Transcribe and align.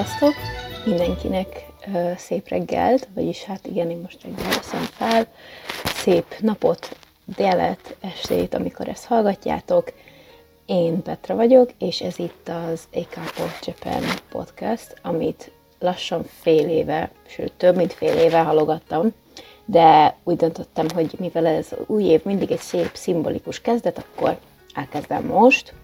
Sziasztok! 0.00 0.34
Mindenkinek 0.84 1.66
szép 2.16 2.48
reggelt, 2.48 3.08
vagyis 3.14 3.44
hát 3.44 3.66
igen, 3.66 3.90
én 3.90 3.96
most 3.96 4.22
reggel 4.22 4.48
veszem 4.48 4.82
fel. 4.82 5.26
Szép 5.84 6.24
napot, 6.38 6.96
délet, 7.36 7.96
estét, 8.00 8.54
amikor 8.54 8.88
ezt 8.88 9.04
hallgatjátok. 9.04 9.92
Én 10.66 11.02
Petra 11.02 11.34
vagyok, 11.34 11.70
és 11.78 12.00
ez 12.00 12.18
itt 12.18 12.50
az 12.70 12.84
Ekaport 12.90 13.66
Japan 13.66 14.02
podcast, 14.30 14.98
amit 15.02 15.50
lassan 15.78 16.24
fél 16.24 16.68
éve, 16.68 17.10
sőt 17.26 17.52
több 17.52 17.76
mint 17.76 17.92
fél 17.92 18.18
éve 18.18 18.40
halogattam, 18.40 19.14
de 19.64 20.16
úgy 20.24 20.36
döntöttem, 20.36 20.86
hogy 20.94 21.14
mivel 21.18 21.46
ez 21.46 21.68
új 21.86 22.04
év 22.04 22.24
mindig 22.24 22.50
egy 22.50 22.58
szép, 22.58 22.90
szimbolikus 22.92 23.60
kezdet, 23.60 23.98
akkor 23.98 24.38
elkezdem 24.74 25.24
most, 25.24 25.74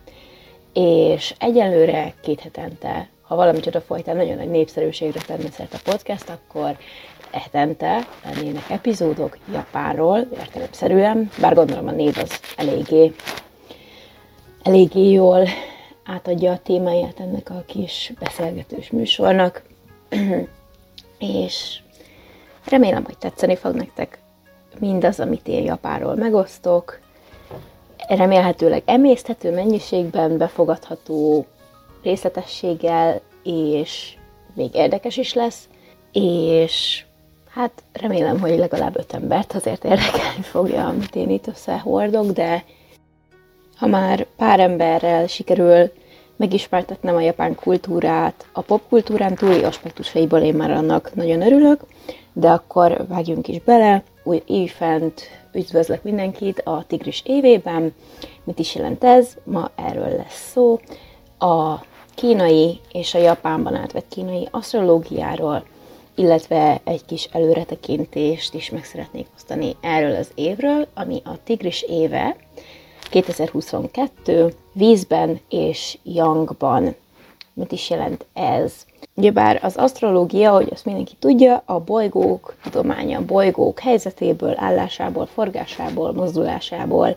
és 0.73 1.35
egyelőre 1.39 2.15
két 2.21 2.41
hetente, 2.41 3.09
ha 3.27 3.35
valami 3.35 3.61
csoda 3.61 3.81
folytán 3.81 4.17
nagyon 4.17 4.37
nagy 4.37 4.51
népszerűségre 4.51 5.21
tenne 5.27 5.51
szert 5.51 5.75
a 5.75 5.91
podcast, 5.91 6.29
akkor 6.29 6.77
hetente 7.31 8.07
lennének 8.25 8.71
epizódok 8.71 9.39
Japánról, 9.53 10.27
értelemszerűen, 10.39 11.31
bár 11.41 11.55
gondolom 11.55 11.89
a 11.89 11.91
név 11.91 12.19
az 12.23 12.41
eléggé, 12.57 13.13
eléggé 14.63 15.11
jól 15.11 15.49
átadja 16.05 16.53
a 16.53 16.59
témáját 16.59 17.21
ennek 17.21 17.51
a 17.51 17.63
kis 17.67 18.13
beszélgetős 18.19 18.91
műsornak, 18.91 19.63
és 21.19 21.79
remélem, 22.65 23.05
hogy 23.05 23.19
tetszeni 23.19 23.57
fog 23.57 23.75
nektek 23.75 24.19
mindaz, 24.79 25.21
amit 25.21 25.49
én 25.49 25.65
Japánról 25.65 26.15
megosztok, 26.15 27.01
remélhetőleg 28.09 28.83
emészthető 28.85 29.55
mennyiségben, 29.55 30.37
befogadható 30.37 31.47
részletességgel, 32.07 33.21
és 33.43 34.15
még 34.55 34.75
érdekes 34.75 35.17
is 35.17 35.35
lesz, 35.35 35.69
és 36.13 37.05
hát 37.51 37.83
remélem, 37.93 38.41
hogy 38.41 38.59
legalább 38.59 38.99
öt 38.99 39.13
embert 39.13 39.53
azért 39.53 39.85
érdekelni 39.85 40.43
fogja, 40.43 40.87
amit 40.87 41.15
én 41.15 41.31
itt 41.31 41.47
összehordok, 41.47 42.27
de 42.27 42.65
ha 43.77 43.87
már 43.87 44.27
pár 44.37 44.61
emberrel 44.61 45.27
sikerül 45.27 45.93
megismertetnem 46.37 47.15
a 47.17 47.21
japán 47.21 47.55
kultúrát, 47.55 48.47
a 48.53 48.61
popkultúrán 48.61 49.35
túli 49.35 49.65
aspektusaiból 49.65 50.41
én 50.41 50.55
már 50.55 50.71
annak 50.71 51.15
nagyon 51.15 51.43
örülök, 51.43 51.81
de 52.33 52.51
akkor 52.51 53.05
vágjunk 53.09 53.49
is 53.49 53.61
bele, 53.61 54.03
új 54.23 54.43
évfent 54.47 55.23
üdvözlök 55.53 56.03
mindenkit 56.03 56.61
a 56.61 56.85
Tigris 56.87 57.23
évében. 57.25 57.95
Mit 58.45 58.59
is 58.59 58.75
jelent 58.75 59.05
ez? 59.05 59.37
Ma 59.45 59.71
erről 59.75 60.09
lesz 60.09 60.51
szó. 60.53 60.81
A 61.39 61.75
kínai 62.17 62.81
és 62.93 63.15
a 63.15 63.19
Japánban 63.19 63.75
átvett 63.75 64.09
kínai 64.09 64.49
asztrológiáról, 64.51 65.65
illetve 66.15 66.81
egy 66.85 67.05
kis 67.05 67.29
előretekintést 67.33 68.55
is 68.55 68.71
meg 68.71 68.85
szeretnék 68.85 69.27
osztani 69.35 69.77
erről 69.81 70.17
az 70.17 70.31
évről, 70.35 70.87
ami 70.95 71.23
a 71.25 71.43
Tigris 71.45 71.83
éve 71.83 72.37
2022 73.11 74.55
vízben 74.73 75.41
és 75.49 75.99
yangban. 76.03 76.95
Mit 77.53 77.73
is 77.73 77.91
jelent 77.91 78.27
ez? 78.33 78.73
Ugyebár 79.15 79.61
az 79.63 79.77
asztrológia, 79.77 80.53
hogy 80.53 80.69
azt 80.73 80.85
mindenki 80.85 81.15
tudja, 81.19 81.63
a 81.65 81.81
bolygók 81.81 82.55
tudománya, 82.63 83.19
a 83.19 83.25
bolygók 83.25 83.81
helyzetéből, 83.81 84.55
állásából, 84.57 85.27
forgásából, 85.27 86.13
mozdulásából, 86.13 87.17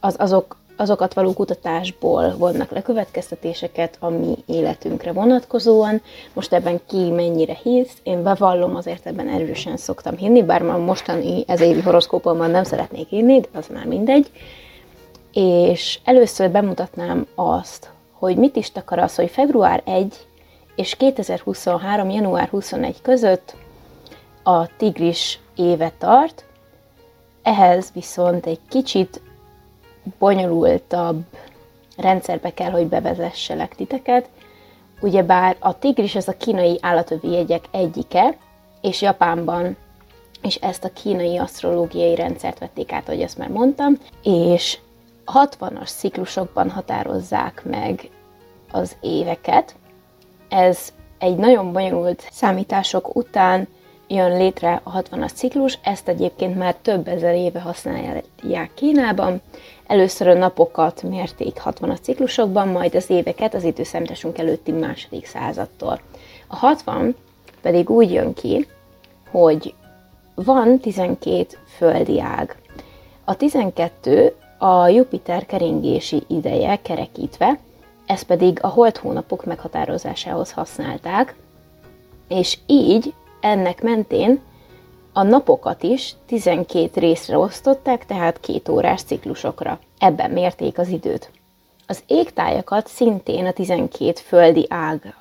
az, 0.00 0.14
azok, 0.18 0.56
azokat 0.80 1.14
való 1.14 1.32
kutatásból 1.32 2.36
vonnak 2.36 2.70
le 2.70 2.82
következtetéseket 2.82 3.96
a 4.00 4.08
mi 4.08 4.36
életünkre 4.46 5.12
vonatkozóan. 5.12 6.02
Most 6.32 6.52
ebben 6.52 6.80
ki 6.86 7.10
mennyire 7.10 7.58
hisz, 7.62 7.96
én 8.02 8.22
bevallom, 8.22 8.76
azért 8.76 9.06
ebben 9.06 9.28
erősen 9.28 9.76
szoktam 9.76 10.16
hinni, 10.16 10.42
bár 10.42 10.62
már 10.62 10.78
mostani 10.78 11.44
ez 11.46 11.60
évi 11.60 11.80
horoszkópomban 11.80 12.50
nem 12.50 12.64
szeretnék 12.64 13.08
hinni, 13.08 13.40
de 13.40 13.48
az 13.58 13.66
már 13.72 13.86
mindegy. 13.86 14.30
És 15.32 15.98
először 16.04 16.50
bemutatnám 16.50 17.26
azt, 17.34 17.90
hogy 18.12 18.36
mit 18.36 18.56
is 18.56 18.72
takar 18.72 18.98
az, 18.98 19.14
hogy 19.14 19.30
február 19.30 19.82
1 19.84 20.14
és 20.76 20.96
2023. 20.96 22.10
január 22.10 22.48
21 22.48 23.02
között 23.02 23.54
a 24.42 24.76
tigris 24.76 25.38
éve 25.56 25.92
tart, 25.98 26.44
ehhez 27.42 27.90
viszont 27.94 28.46
egy 28.46 28.60
kicsit 28.68 29.20
bonyolultabb 30.18 31.22
rendszerbe 31.96 32.54
kell, 32.54 32.70
hogy 32.70 32.86
bevezesselek 32.86 33.74
titeket, 33.74 34.28
ugyebár 35.00 35.56
a 35.58 35.78
tigris 35.78 36.14
az 36.14 36.28
a 36.28 36.36
kínai 36.36 36.78
állatövi 36.80 37.30
jegyek 37.30 37.64
egyike, 37.70 38.36
és 38.80 39.02
Japánban 39.02 39.76
és 40.42 40.54
ezt 40.54 40.84
a 40.84 40.92
kínai 40.92 41.36
asztrológiai 41.36 42.14
rendszert 42.14 42.58
vették 42.58 42.92
át, 42.92 43.08
ahogy 43.08 43.20
ezt 43.20 43.38
már 43.38 43.48
mondtam, 43.48 43.98
és 44.22 44.78
60-as 45.26 45.96
ciklusokban 45.96 46.70
határozzák 46.70 47.62
meg 47.64 48.10
az 48.72 48.96
éveket. 49.00 49.74
Ez 50.48 50.92
egy 51.18 51.36
nagyon 51.36 51.72
bonyolult 51.72 52.28
számítások 52.30 53.16
után 53.16 53.68
jön 54.08 54.36
létre 54.36 54.80
a 54.82 55.02
60-as 55.02 55.34
ciklus, 55.34 55.78
ezt 55.82 56.08
egyébként 56.08 56.56
már 56.56 56.74
több 56.74 57.08
ezer 57.08 57.34
éve 57.34 57.60
használják 57.60 58.70
Kínában. 58.74 59.40
Először 59.90 60.28
a 60.28 60.34
napokat 60.34 61.02
mérték 61.02 61.60
60-as 61.64 62.00
ciklusokban, 62.00 62.68
majd 62.68 62.94
az 62.94 63.10
éveket 63.10 63.54
az 63.54 63.64
időszámításunk 63.64 64.38
előtti 64.38 64.72
második 64.72 65.26
századtól. 65.26 66.00
A 66.46 66.56
60 66.56 67.16
pedig 67.60 67.90
úgy 67.90 68.12
jön 68.12 68.34
ki, 68.34 68.66
hogy 69.30 69.74
van 70.34 70.78
12 70.78 71.46
földi 71.76 72.20
ág. 72.20 72.56
A 73.24 73.36
12 73.36 74.36
a 74.58 74.88
Jupiter 74.88 75.46
keringési 75.46 76.22
ideje 76.26 76.78
kerekítve, 76.82 77.58
ezt 78.06 78.24
pedig 78.24 78.58
a 78.62 78.68
holt 78.68 78.96
hónapok 78.96 79.44
meghatározásához 79.44 80.52
használták, 80.52 81.34
és 82.28 82.58
így 82.66 83.14
ennek 83.40 83.82
mentén 83.82 84.40
a 85.12 85.22
napokat 85.22 85.82
is 85.82 86.14
12 86.26 87.00
részre 87.00 87.38
osztották, 87.38 88.06
tehát 88.06 88.40
két 88.40 88.68
órás 88.68 89.02
ciklusokra. 89.02 89.78
Ebben 89.98 90.30
mérték 90.30 90.78
az 90.78 90.88
időt. 90.88 91.30
Az 91.86 92.02
égtájakat 92.06 92.88
szintén 92.88 93.46
a 93.46 93.52
12 93.52 94.12
földi 94.12 94.66
ág 94.68 95.14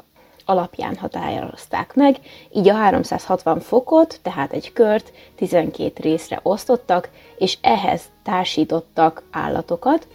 alapján 0.45 0.95
határozták 0.95 1.95
meg, 1.95 2.19
így 2.53 2.69
a 2.69 2.73
360 2.73 3.59
fokot, 3.59 4.19
tehát 4.21 4.51
egy 4.51 4.73
kört 4.73 5.11
12 5.35 5.91
részre 6.01 6.39
osztottak, 6.43 7.09
és 7.37 7.57
ehhez 7.61 8.01
társítottak 8.23 9.23
állatokat, 9.31 10.07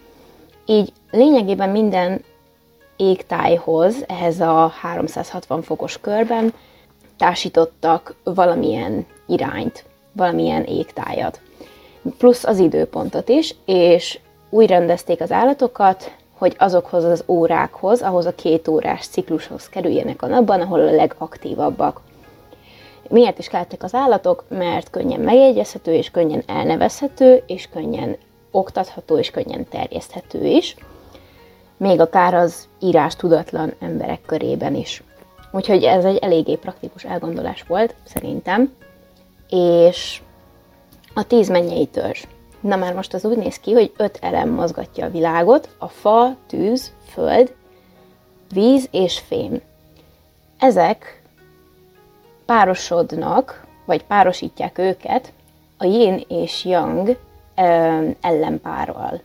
így 0.67 0.93
lényegében 1.11 1.69
minden 1.71 2.25
égtájhoz, 2.97 4.05
ehhez 4.07 4.41
a 4.41 4.73
360 4.81 5.63
fokos 5.63 5.99
körben 6.01 6.53
társítottak 7.17 8.15
valamilyen 8.25 9.07
irányt, 9.27 9.85
valamilyen 10.13 10.65
égtájat. 10.65 11.41
Plusz 12.19 12.45
az 12.45 12.59
időpontot 12.59 13.29
is, 13.29 13.55
és 13.65 14.19
úgy 14.51 14.67
rendezték 14.67 15.21
az 15.21 15.33
állatokat, 15.33 16.13
hogy 16.35 16.55
azokhoz 16.59 17.05
az 17.05 17.25
órákhoz, 17.27 18.03
ahhoz 18.03 18.27
a 18.27 18.35
két 18.35 18.69
órás 18.69 19.07
ciklushoz 19.07 19.69
kerüljenek 19.69 20.23
a 20.23 20.27
napban, 20.27 20.61
ahol 20.61 20.81
a 20.81 20.91
legaktívabbak. 20.91 22.01
Miért 23.09 23.39
is 23.39 23.49
kellettek 23.49 23.83
az 23.83 23.95
állatok? 23.95 24.45
Mert 24.49 24.91
könnyen 24.91 25.21
megjegyezhető, 25.21 25.95
és 25.95 26.11
könnyen 26.11 26.43
elnevezhető, 26.47 27.43
és 27.47 27.69
könnyen 27.73 28.17
oktatható, 28.51 29.19
és 29.19 29.31
könnyen 29.31 29.69
terjeszthető 29.69 30.45
is. 30.45 30.77
Még 31.77 32.01
akár 32.01 32.35
az 32.35 32.69
írás 32.81 33.17
tudatlan 33.17 33.73
emberek 33.81 34.21
körében 34.27 34.75
is. 34.75 35.03
Úgyhogy 35.55 35.85
ez 35.85 36.05
egy 36.05 36.17
eléggé 36.17 36.55
praktikus 36.55 37.05
elgondolás 37.05 37.63
volt, 37.63 37.95
szerintem. 38.05 38.73
És 39.49 40.23
a 41.15 41.27
tíz 41.27 41.49
mennyei 41.49 41.87
törzs. 41.87 42.25
Na 42.61 42.77
már 42.77 42.95
most 42.95 43.15
az 43.15 43.25
úgy 43.25 43.37
néz 43.37 43.57
ki, 43.57 43.73
hogy 43.73 43.93
öt 43.97 44.19
elem 44.23 44.49
mozgatja 44.49 45.07
a 45.07 45.11
világot, 45.11 45.69
a 45.79 45.89
fa, 45.89 46.37
tűz, 46.47 46.93
föld, 47.13 47.55
víz 48.53 48.89
és 48.91 49.19
fém. 49.19 49.61
Ezek 50.59 51.23
párosodnak, 52.47 53.65
vagy 53.85 54.05
párosítják 54.05 54.79
őket 54.79 55.33
a 55.79 55.85
yin 55.85 56.25
és 56.29 56.65
yang 56.65 57.17
ellenpárral. 58.21 59.21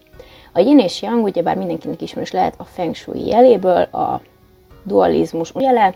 A 0.54 0.60
yin 0.60 0.80
és 0.80 1.02
yang 1.02 1.24
ugyebár 1.24 1.58
mindenkinek 1.58 2.02
ismerős 2.02 2.32
lehet 2.32 2.54
a 2.58 2.64
feng 2.64 2.96
shui 2.96 3.26
jeléből, 3.26 3.82
a 3.82 4.22
dualizmus 4.90 5.54
jele, 5.60 5.94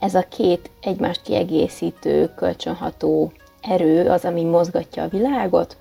ez 0.00 0.14
a 0.14 0.24
két 0.28 0.70
egymást 0.80 1.22
kiegészítő, 1.22 2.32
kölcsönható 2.36 3.32
erő 3.60 4.08
az, 4.08 4.24
ami 4.24 4.44
mozgatja 4.44 5.02
a 5.02 5.08
világot, 5.08 5.76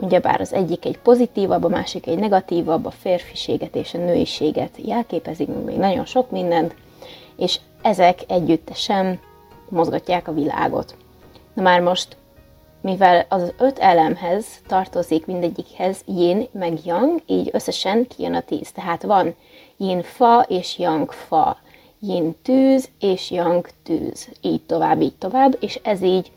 Ugyebár 0.00 0.40
az 0.40 0.52
egyik 0.52 0.84
egy 0.84 0.98
pozitívabb, 0.98 1.64
a 1.64 1.68
másik 1.68 2.06
egy 2.06 2.18
negatívabb, 2.18 2.86
a 2.86 2.90
férfiséget 2.90 3.74
és 3.74 3.94
a 3.94 3.98
nőiséget 3.98 4.76
jelképezik, 4.76 5.48
még 5.64 5.76
nagyon 5.76 6.04
sok 6.04 6.30
mindent, 6.30 6.74
és 7.36 7.60
ezek 7.82 8.18
együttesen 8.28 9.20
mozgatják 9.68 10.28
a 10.28 10.32
világot. 10.32 10.96
Na 11.54 11.62
már 11.62 11.80
most, 11.80 12.16
mivel 12.80 13.26
az 13.28 13.52
öt 13.58 13.78
elemhez 13.78 14.46
tartozik 14.66 15.26
mindegyikhez 15.26 16.00
yin 16.06 16.48
meg 16.52 16.78
yang, 16.84 17.20
így 17.26 17.50
összesen 17.52 18.06
kijön 18.06 18.34
a 18.34 18.40
tíz. 18.40 18.72
Tehát 18.72 19.02
van 19.02 19.34
yin 19.76 20.02
fa 20.02 20.44
és 20.48 20.78
yang 20.78 21.12
fa, 21.12 21.56
yin 22.00 22.36
tűz 22.42 22.88
és 23.00 23.30
yang 23.30 23.68
tűz, 23.82 24.28
így 24.40 24.62
tovább, 24.62 25.00
így 25.00 25.16
tovább, 25.16 25.56
és 25.60 25.78
ez 25.82 26.02
így 26.02 26.32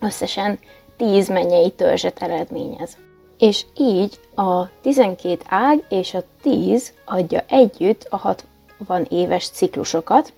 összesen 0.00 0.58
tíz 0.96 1.28
mennyei 1.28 1.70
törzset 1.70 2.22
eredményez. 2.22 2.96
És 3.38 3.64
így 3.76 4.20
a 4.34 4.80
12 4.80 5.38
ág 5.48 5.84
és 5.88 6.14
a 6.14 6.22
10 6.42 6.92
adja 7.04 7.44
együtt 7.48 8.06
a 8.10 8.16
60 8.16 9.06
éves 9.08 9.48
ciklusokat, 9.48 10.32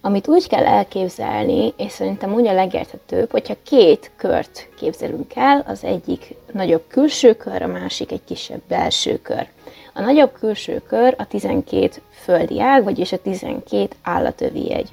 amit 0.00 0.28
úgy 0.28 0.48
kell 0.48 0.64
elképzelni, 0.64 1.72
és 1.76 1.92
szerintem 1.92 2.34
úgy 2.34 2.46
a 2.46 2.52
legérthetőbb, 2.52 3.30
hogyha 3.30 3.54
két 3.62 4.10
kört 4.16 4.68
képzelünk 4.76 5.34
el, 5.34 5.64
az 5.66 5.84
egyik 5.84 6.34
nagyobb 6.52 6.84
külső 6.88 7.34
kör, 7.34 7.62
a 7.62 7.66
másik 7.66 8.12
egy 8.12 8.24
kisebb 8.24 8.60
belső 8.68 9.20
kör. 9.22 9.48
A 9.92 10.00
nagyobb 10.00 10.32
külső 10.32 10.82
kör 10.88 11.14
a 11.18 11.26
12 11.26 11.90
földi 12.10 12.60
ág, 12.60 12.84
vagyis 12.84 13.12
a 13.12 13.18
12 13.18 13.88
állatövi 14.02 14.72
egy. 14.72 14.92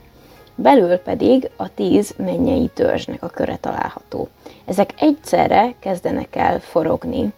Belül 0.55 0.97
pedig 0.97 1.49
a 1.55 1.73
10 1.73 2.13
mennyei 2.17 2.69
törzsnek 2.73 3.23
a 3.23 3.27
köre 3.27 3.57
található. 3.57 4.27
Ezek 4.65 4.93
egyszerre 4.97 5.73
kezdenek 5.79 6.35
el 6.35 6.59
forogni. 6.59 7.33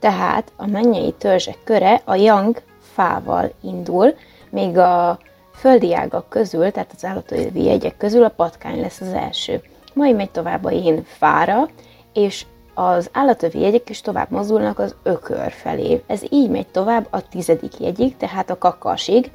Tehát 0.00 0.52
a 0.56 0.66
mennyei 0.66 1.14
törzsek 1.18 1.58
köre 1.64 2.00
a 2.04 2.14
yang 2.14 2.62
fával 2.92 3.52
indul, 3.60 4.14
míg 4.50 4.78
a 4.78 5.18
földi 5.54 5.94
ágak 5.94 6.28
közül, 6.28 6.70
tehát 6.70 6.92
az 6.94 7.04
állatövi 7.04 7.64
jegyek 7.64 7.96
közül 7.96 8.24
a 8.24 8.28
patkány 8.28 8.80
lesz 8.80 9.00
az 9.00 9.12
első. 9.12 9.62
Majd 9.94 10.16
megy 10.16 10.30
tovább 10.30 10.64
a 10.64 10.70
én 10.70 11.04
fára, 11.04 11.68
és 12.12 12.44
az 12.74 13.08
állatövi 13.12 13.60
jegyek 13.60 13.90
is 13.90 14.00
tovább 14.00 14.30
mozdulnak 14.30 14.78
az 14.78 14.94
ökör 15.02 15.52
felé. 15.52 16.02
Ez 16.06 16.22
így 16.30 16.50
megy 16.50 16.66
tovább 16.66 17.06
a 17.10 17.28
tizedik 17.28 17.80
jegyig, 17.80 18.16
tehát 18.16 18.50
a 18.50 18.58
kakasig, 18.58 19.30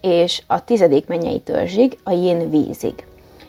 és 0.00 0.42
a 0.46 0.64
tizedik 0.64 1.06
mennyei 1.06 1.40
törzsig, 1.40 1.98
a 2.02 2.10
jén 2.10 2.50
vízig. 2.50 3.04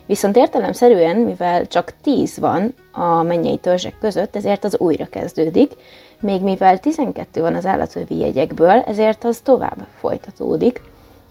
Viszont 0.06 0.36
értelemszerűen, 0.36 1.16
mivel 1.16 1.66
csak 1.66 1.92
tíz 2.02 2.38
van 2.38 2.74
a 2.92 3.22
mennyei 3.22 3.56
törzsek 3.56 3.98
között, 3.98 4.36
ezért 4.36 4.64
az 4.64 4.78
újra 4.78 5.06
kezdődik, 5.06 5.72
még 6.20 6.42
mivel 6.42 6.78
12 6.78 7.40
van 7.40 7.54
az 7.54 7.66
állatövi 7.66 8.18
jegyekből, 8.18 8.80
ezért 8.86 9.24
az 9.24 9.38
tovább 9.38 9.86
folytatódik, 9.98 10.80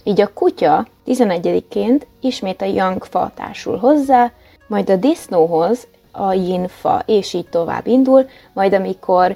így 0.03 0.21
a 0.21 0.33
kutya 0.33 0.87
11-ként 1.07 2.01
ismét 2.21 2.61
a 2.61 2.65
yang 2.65 3.03
fa 3.03 3.31
társul 3.35 3.77
hozzá, 3.77 4.31
majd 4.67 4.89
a 4.89 4.95
disznóhoz 4.95 5.87
a 6.17 6.33
yin 6.33 6.67
fa, 6.67 7.03
és 7.05 7.33
így 7.33 7.49
tovább 7.49 7.87
indul, 7.87 8.25
majd 8.53 8.73
amikor 8.73 9.35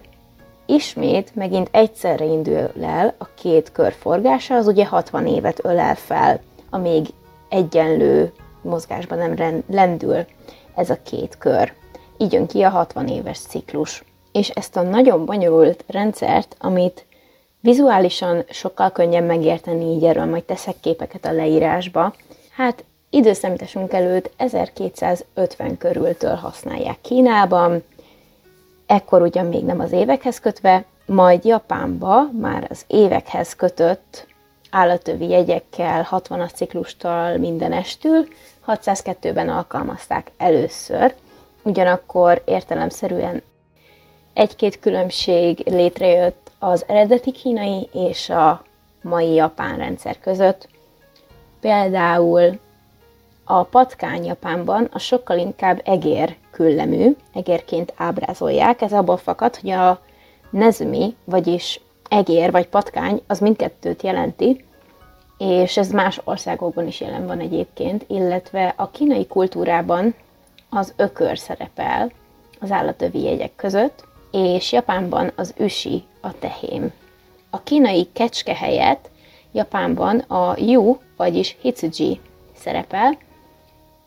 ismét 0.66 1.36
megint 1.36 1.70
egyszerre 1.72 2.26
indul 2.26 2.72
el 2.82 3.14
a 3.18 3.26
két 3.36 3.72
kör 3.72 3.94
forgása, 3.94 4.56
az 4.56 4.68
ugye 4.68 4.86
60 4.86 5.28
évet 5.28 5.66
ölel 5.66 5.96
fel, 5.96 6.40
amíg 6.70 7.08
egyenlő 7.50 8.34
mozgásban 8.62 9.18
nem 9.18 9.64
lendül 9.68 10.26
ez 10.76 10.90
a 10.90 10.98
két 11.04 11.38
kör. 11.38 11.74
Így 12.18 12.34
jön 12.34 12.48
ki 12.48 12.62
a 12.62 12.70
60 12.70 13.08
éves 13.08 13.40
ciklus. 13.40 14.04
És 14.32 14.50
ezt 14.50 14.76
a 14.76 14.82
nagyon 14.82 15.26
bonyolult 15.26 15.84
rendszert, 15.88 16.56
amit 16.60 17.06
Vizuálisan 17.64 18.44
sokkal 18.50 18.92
könnyebb 18.92 19.26
megérteni, 19.26 19.86
így 19.86 20.04
erről 20.04 20.26
majd 20.26 20.44
teszek 20.44 20.76
képeket 20.80 21.26
a 21.26 21.32
leírásba. 21.32 22.14
Hát 22.52 22.84
időszámításunk 23.12 23.94
előtt 23.94 24.32
1250 24.38 25.78
körültől 25.78 26.36
használják 26.36 27.02
Kínában, 27.02 27.84
ekkor 28.86 29.22
ugyan 29.22 29.46
még 29.46 29.64
nem 29.64 29.80
az 29.80 29.92
évekhez 29.92 30.40
kötve, 30.40 30.86
majd 31.06 31.46
Japánba 31.46 32.30
már 32.40 32.68
az 32.70 32.84
évekhez 32.88 33.56
kötött 33.56 34.28
állatövi 34.70 35.30
jegyekkel, 35.30 36.08
60-as 36.12 36.54
ciklustal 36.54 37.38
mindenestül 37.38 38.28
602-ben 38.68 39.50
alkalmazták 39.50 40.32
először, 40.38 41.16
ugyanakkor 41.64 42.42
értelemszerűen 42.46 43.44
egy-két 44.34 44.80
különbség 44.80 45.64
létrejött 45.66 46.52
az 46.60 46.86
eredeti 46.88 47.32
kínai 47.32 47.90
és 47.94 48.30
a 48.30 48.64
mai 49.02 49.34
japán 49.34 49.78
rendszer 49.78 50.20
között. 50.20 50.70
Például 51.60 52.60
a 53.52 53.64
patkány 53.64 54.26
Japánban 54.26 54.90
a 54.92 55.00
sokkal 55.00 55.38
inkább 55.38 55.82
egér 55.86 56.36
küllemű, 56.52 57.16
egérként 57.34 57.94
ábrázolják. 57.96 58.82
Ez 58.82 58.94
abból 58.94 59.18
fakad, 59.18 59.56
hogy 59.56 59.70
a 59.70 60.02
nezumi, 60.50 61.16
vagyis 61.24 61.82
egér 62.10 62.52
vagy 62.52 62.68
patkány, 62.68 63.22
az 63.28 63.40
mindkettőt 63.40 64.04
jelenti, 64.04 64.66
és 65.38 65.78
ez 65.78 65.92
más 65.92 66.22
országokban 66.24 66.88
is 66.88 67.02
jelen 67.02 67.26
van 67.28 67.40
egyébként, 67.40 68.06
illetve 68.08 68.74
a 68.78 68.90
kínai 68.90 69.28
kultúrában 69.28 70.16
az 70.70 70.94
ökör 70.96 71.38
szerepel 71.38 72.12
az 72.60 72.72
állatövi 72.72 73.22
jegyek 73.22 73.56
között, 73.56 74.04
és 74.32 74.72
Japánban 74.72 75.32
az 75.36 75.54
üsi 75.58 76.04
a 76.22 76.40
tehém. 76.40 76.94
A 77.50 77.64
kínai 77.64 78.08
kecske 78.14 78.56
helyett 78.56 79.10
Japánban 79.52 80.20
a 80.20 80.56
yu, 80.58 80.98
vagyis 81.18 81.58
hitsuji 81.62 82.20
szerepel, 82.56 83.18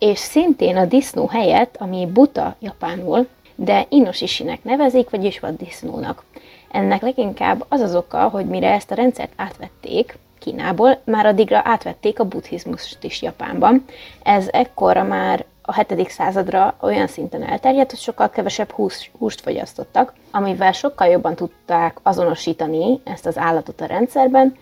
és 0.05 0.19
szintén 0.19 0.77
a 0.77 0.85
disznó 0.85 1.27
helyett, 1.27 1.77
ami 1.79 2.07
buta 2.13 2.57
japánul, 2.59 3.29
de 3.55 3.87
inosisinek 3.89 4.65
nevezik, 4.65 5.11
vagyis 5.11 5.41
vaddisznónak. 5.41 6.25
Ennek 6.71 7.03
leginkább 7.03 7.65
az 7.69 7.81
az 7.81 7.95
oka, 7.95 8.29
hogy 8.29 8.47
mire 8.47 8.73
ezt 8.73 8.91
a 8.91 8.95
rendszert 8.95 9.33
átvették 9.37 10.19
Kínából, 10.39 11.01
már 11.05 11.27
addigra 11.27 11.61
átvették 11.65 12.21
a 12.21 12.25
buddhizmust 12.25 13.05
is 13.05 13.23
Japánban. 13.23 13.85
Ez 14.23 14.49
ekkora 14.51 15.03
már 15.03 15.45
a 15.63 15.75
7. 15.75 16.11
századra 16.11 16.75
olyan 16.81 17.07
szinten 17.07 17.43
elterjedt, 17.43 17.91
hogy 17.91 18.01
sokkal 18.01 18.31
kevesebb 18.31 18.71
hús, 18.71 19.11
húst 19.19 19.41
fogyasztottak, 19.41 20.13
amivel 20.31 20.73
sokkal 20.73 21.07
jobban 21.07 21.35
tudták 21.35 21.99
azonosítani 22.03 23.01
ezt 23.05 23.27
az 23.27 23.39
állatot 23.39 23.81
a 23.81 23.87
rendszerben, 23.87 24.57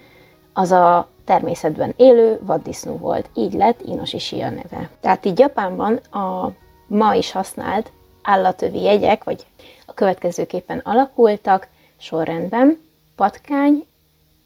az 0.52 0.73
a 0.73 1.09
természetben 1.25 1.95
élő 1.97 2.38
vaddisznó 2.43 2.97
volt, 2.97 3.29
így 3.35 3.52
lett 3.52 3.81
Inoshishi 3.81 4.41
a 4.41 4.50
neve. 4.50 4.91
Tehát 5.00 5.25
így 5.25 5.38
Japánban 5.38 5.97
a 5.97 6.52
ma 6.87 7.14
is 7.14 7.33
használt 7.33 7.93
állatövi 8.23 8.83
jegyek, 8.83 9.25
vagy 9.25 9.47
a 9.87 9.95
következőképpen 9.95 10.79
alakultak 10.79 11.69
sorrendben, 11.97 12.81
patkány, 13.17 13.87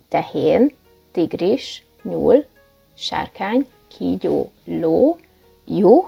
tehén, 0.09 0.75
tigris, 1.13 1.85
nyúl, 2.03 2.45
sárkány, 2.95 3.69
kígyó, 3.89 4.53
ló, 4.65 5.19
juh, 5.65 6.07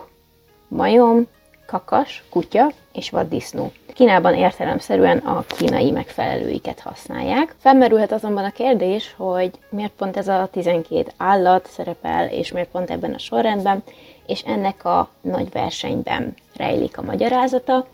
majom, 0.69 1.27
kakas, 1.67 2.25
kutya 2.31 2.73
és 2.99 3.11
vaddisznó. 3.11 3.73
Kínában 3.95 4.35
értelemszerűen 4.35 5.19
a 5.19 5.45
kínai 5.47 5.91
megfelelőiket 5.91 6.81
használják. 6.81 7.55
Felmerülhet 7.59 8.13
azonban 8.13 8.45
a 8.45 8.51
kérdés, 8.51 9.15
hogy 9.17 9.51
miért 9.71 9.93
pont 9.93 10.17
ez 10.17 10.29
a 10.29 10.49
12 10.53 11.11
állat 11.17 11.69
szerepel, 11.71 12.29
és 12.29 12.53
miért 12.53 12.69
pont 12.69 12.91
ebben 12.91 13.15
a 13.15 13.19
sorrendben, 13.19 13.83
és 14.27 14.43
ennek 14.43 14.85
a 14.85 15.09
nagy 15.21 15.51
versenyben 15.51 16.35
rejlik 16.57 16.99
a 16.99 17.03
magyarázata. 17.03 17.87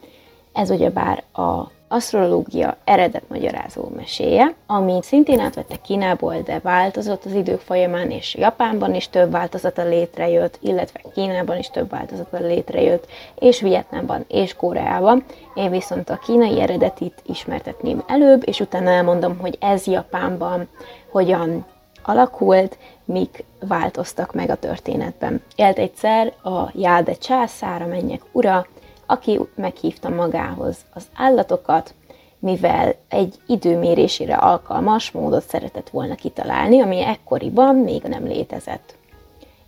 Ez 0.52 0.70
ugyebár 0.70 1.22
a 1.32 1.70
asztrológia 1.94 2.76
eredet 2.84 3.22
magyarázó 3.28 3.88
meséje, 3.96 4.54
ami 4.66 4.98
szintén 5.02 5.40
átvettek 5.40 5.80
Kínából, 5.80 6.34
de 6.44 6.58
változott 6.62 7.24
az 7.24 7.32
idők 7.32 7.60
folyamán, 7.60 8.10
és 8.10 8.34
Japánban 8.34 8.94
is 8.94 9.08
több 9.08 9.30
változata 9.30 9.84
létrejött, 9.84 10.58
illetve 10.60 11.00
Kínában 11.14 11.58
is 11.58 11.70
több 11.70 11.90
változata 11.90 12.38
létrejött, 12.38 13.06
és 13.38 13.60
Vietnámban 13.60 14.24
és 14.28 14.54
Koreában. 14.54 15.24
Én 15.54 15.70
viszont 15.70 16.10
a 16.10 16.16
kínai 16.26 16.60
eredetit 16.60 17.22
ismertetném 17.26 18.04
előbb, 18.06 18.42
és 18.48 18.60
utána 18.60 18.90
elmondom, 18.90 19.38
hogy 19.38 19.56
ez 19.60 19.86
Japánban 19.86 20.68
hogyan 21.10 21.64
alakult, 22.02 22.78
mik 23.04 23.44
változtak 23.60 24.34
meg 24.34 24.50
a 24.50 24.54
történetben. 24.54 25.42
Élt 25.56 25.78
egyszer 25.78 26.32
a 26.42 26.70
Jáde 26.72 27.12
császár, 27.12 27.82
a 27.82 27.86
mennyek 27.86 28.20
ura, 28.32 28.66
aki 29.06 29.40
meghívta 29.54 30.08
magához 30.08 30.76
az 30.94 31.04
állatokat, 31.14 31.94
mivel 32.38 32.94
egy 33.08 33.34
időmérésére 33.46 34.34
alkalmas 34.34 35.10
módot 35.10 35.48
szeretett 35.48 35.90
volna 35.90 36.14
kitalálni, 36.14 36.80
ami 36.80 37.02
ekkoriban 37.02 37.74
még 37.74 38.02
nem 38.02 38.24
létezett. 38.24 38.96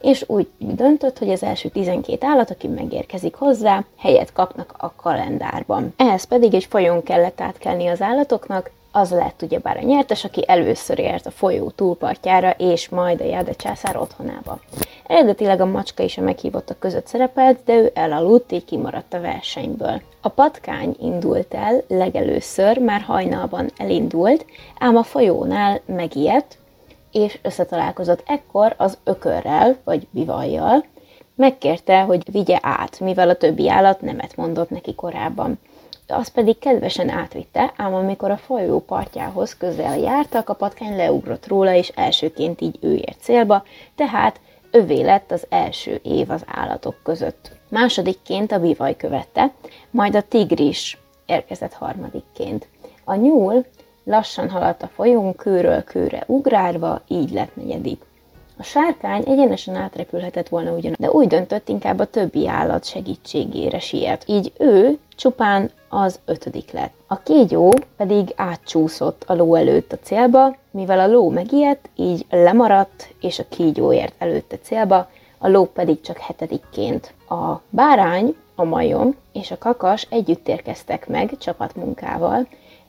És 0.00 0.24
úgy 0.26 0.48
döntött, 0.58 1.18
hogy 1.18 1.30
az 1.30 1.42
első 1.42 1.68
12 1.68 2.26
állat, 2.26 2.50
aki 2.50 2.66
megérkezik 2.66 3.34
hozzá, 3.34 3.84
helyet 3.96 4.32
kapnak 4.32 4.74
a 4.78 4.92
kalendárban. 4.96 5.94
Ehhez 5.96 6.24
pedig 6.24 6.54
egy 6.54 6.64
folyón 6.64 7.02
kellett 7.02 7.40
átkelni 7.40 7.86
az 7.86 8.02
állatoknak, 8.02 8.70
az 8.96 9.10
lett 9.10 9.42
ugyebár 9.42 9.76
a 9.76 9.86
nyertes, 9.86 10.24
aki 10.24 10.44
először 10.46 10.98
ért 10.98 11.26
a 11.26 11.30
folyó 11.30 11.70
túlpartjára, 11.70 12.50
és 12.50 12.88
majd 12.88 13.20
a 13.20 13.24
Jáde 13.24 13.52
császár 13.52 13.96
otthonába. 13.96 14.60
Eredetileg 15.06 15.60
a 15.60 15.66
macska 15.66 16.02
is 16.02 16.18
a 16.18 16.22
meghívottak 16.22 16.78
között 16.78 17.06
szerepelt, 17.06 17.58
de 17.64 17.74
ő 17.74 17.90
elaludt, 17.94 18.52
így 18.52 18.64
kimaradt 18.64 19.14
a 19.14 19.20
versenyből. 19.20 20.00
A 20.20 20.28
patkány 20.28 20.96
indult 21.00 21.54
el 21.54 21.82
legelőször, 21.88 22.78
már 22.78 23.00
hajnalban 23.00 23.70
elindult, 23.76 24.46
ám 24.78 24.96
a 24.96 25.02
folyónál 25.02 25.80
megijedt, 25.86 26.58
és 27.12 27.38
összetalálkozott 27.42 28.22
ekkor 28.26 28.74
az 28.76 28.98
ökörrel, 29.04 29.76
vagy 29.84 30.06
bivajjal, 30.10 30.84
megkérte, 31.34 32.00
hogy 32.00 32.32
vigye 32.32 32.58
át, 32.62 33.00
mivel 33.00 33.28
a 33.28 33.36
többi 33.36 33.68
állat 33.68 34.00
nemet 34.00 34.36
mondott 34.36 34.70
neki 34.70 34.94
korábban. 34.94 35.58
Az 36.08 36.28
pedig 36.28 36.58
kedvesen 36.58 37.08
átvitte, 37.08 37.72
ám 37.76 37.94
amikor 37.94 38.30
a 38.30 38.36
folyó 38.36 38.80
partjához 38.80 39.56
közel 39.56 39.98
jártak, 39.98 40.48
a 40.48 40.54
patkány 40.54 40.96
leugrott 40.96 41.46
róla, 41.46 41.74
és 41.74 41.88
elsőként 41.88 42.60
így 42.60 42.78
ő 42.80 42.94
ért 42.94 43.20
célba, 43.20 43.64
tehát 43.94 44.40
övé 44.70 45.02
lett 45.02 45.30
az 45.30 45.46
első 45.48 46.00
év 46.02 46.30
az 46.30 46.44
állatok 46.46 46.96
között. 47.02 47.50
Másodikként 47.68 48.52
a 48.52 48.60
bivaj 48.60 48.96
követte, 48.96 49.52
majd 49.90 50.14
a 50.14 50.22
tigris 50.22 50.98
érkezett 51.26 51.72
harmadikként. 51.72 52.68
A 53.04 53.14
nyúl 53.14 53.64
lassan 54.04 54.50
haladt 54.50 54.82
a 54.82 54.90
folyón 54.94 55.34
kőről 55.34 55.84
kőre 55.84 56.22
ugrálva, 56.26 57.02
így 57.08 57.30
lett 57.30 57.56
negyedik. 57.56 58.02
A 58.58 58.62
sárkány 58.62 59.22
egyenesen 59.26 59.74
átrepülhetett 59.74 60.48
volna 60.48 60.72
ugyan, 60.72 60.94
de 60.98 61.10
úgy 61.10 61.26
döntött, 61.26 61.68
inkább 61.68 61.98
a 61.98 62.10
többi 62.10 62.48
állat 62.48 62.84
segítségére 62.84 63.78
siet. 63.78 64.24
Így 64.26 64.52
ő 64.58 64.98
csupán 65.16 65.70
az 65.88 66.20
ötödik 66.24 66.70
lett. 66.70 66.94
A 67.06 67.18
kígyó 67.18 67.72
pedig 67.96 68.32
átcsúszott 68.36 69.24
a 69.26 69.34
ló 69.34 69.54
előtt 69.54 69.92
a 69.92 69.98
célba, 70.02 70.56
mivel 70.70 71.00
a 71.00 71.06
ló 71.06 71.30
megijedt, 71.30 71.88
így 71.96 72.26
lemaradt, 72.30 73.14
és 73.20 73.38
a 73.38 73.48
kígyó 73.48 73.92
ért 73.92 74.14
előtte 74.18 74.58
célba, 74.58 75.08
a 75.38 75.48
ló 75.48 75.64
pedig 75.64 76.00
csak 76.00 76.18
hetedikként. 76.18 77.14
A 77.28 77.60
bárány, 77.70 78.36
a 78.54 78.64
majom 78.64 79.14
és 79.32 79.50
a 79.50 79.58
kakas 79.58 80.06
együtt 80.10 80.48
érkeztek 80.48 81.08
meg 81.08 81.38
csapatmunkával, 81.38 82.46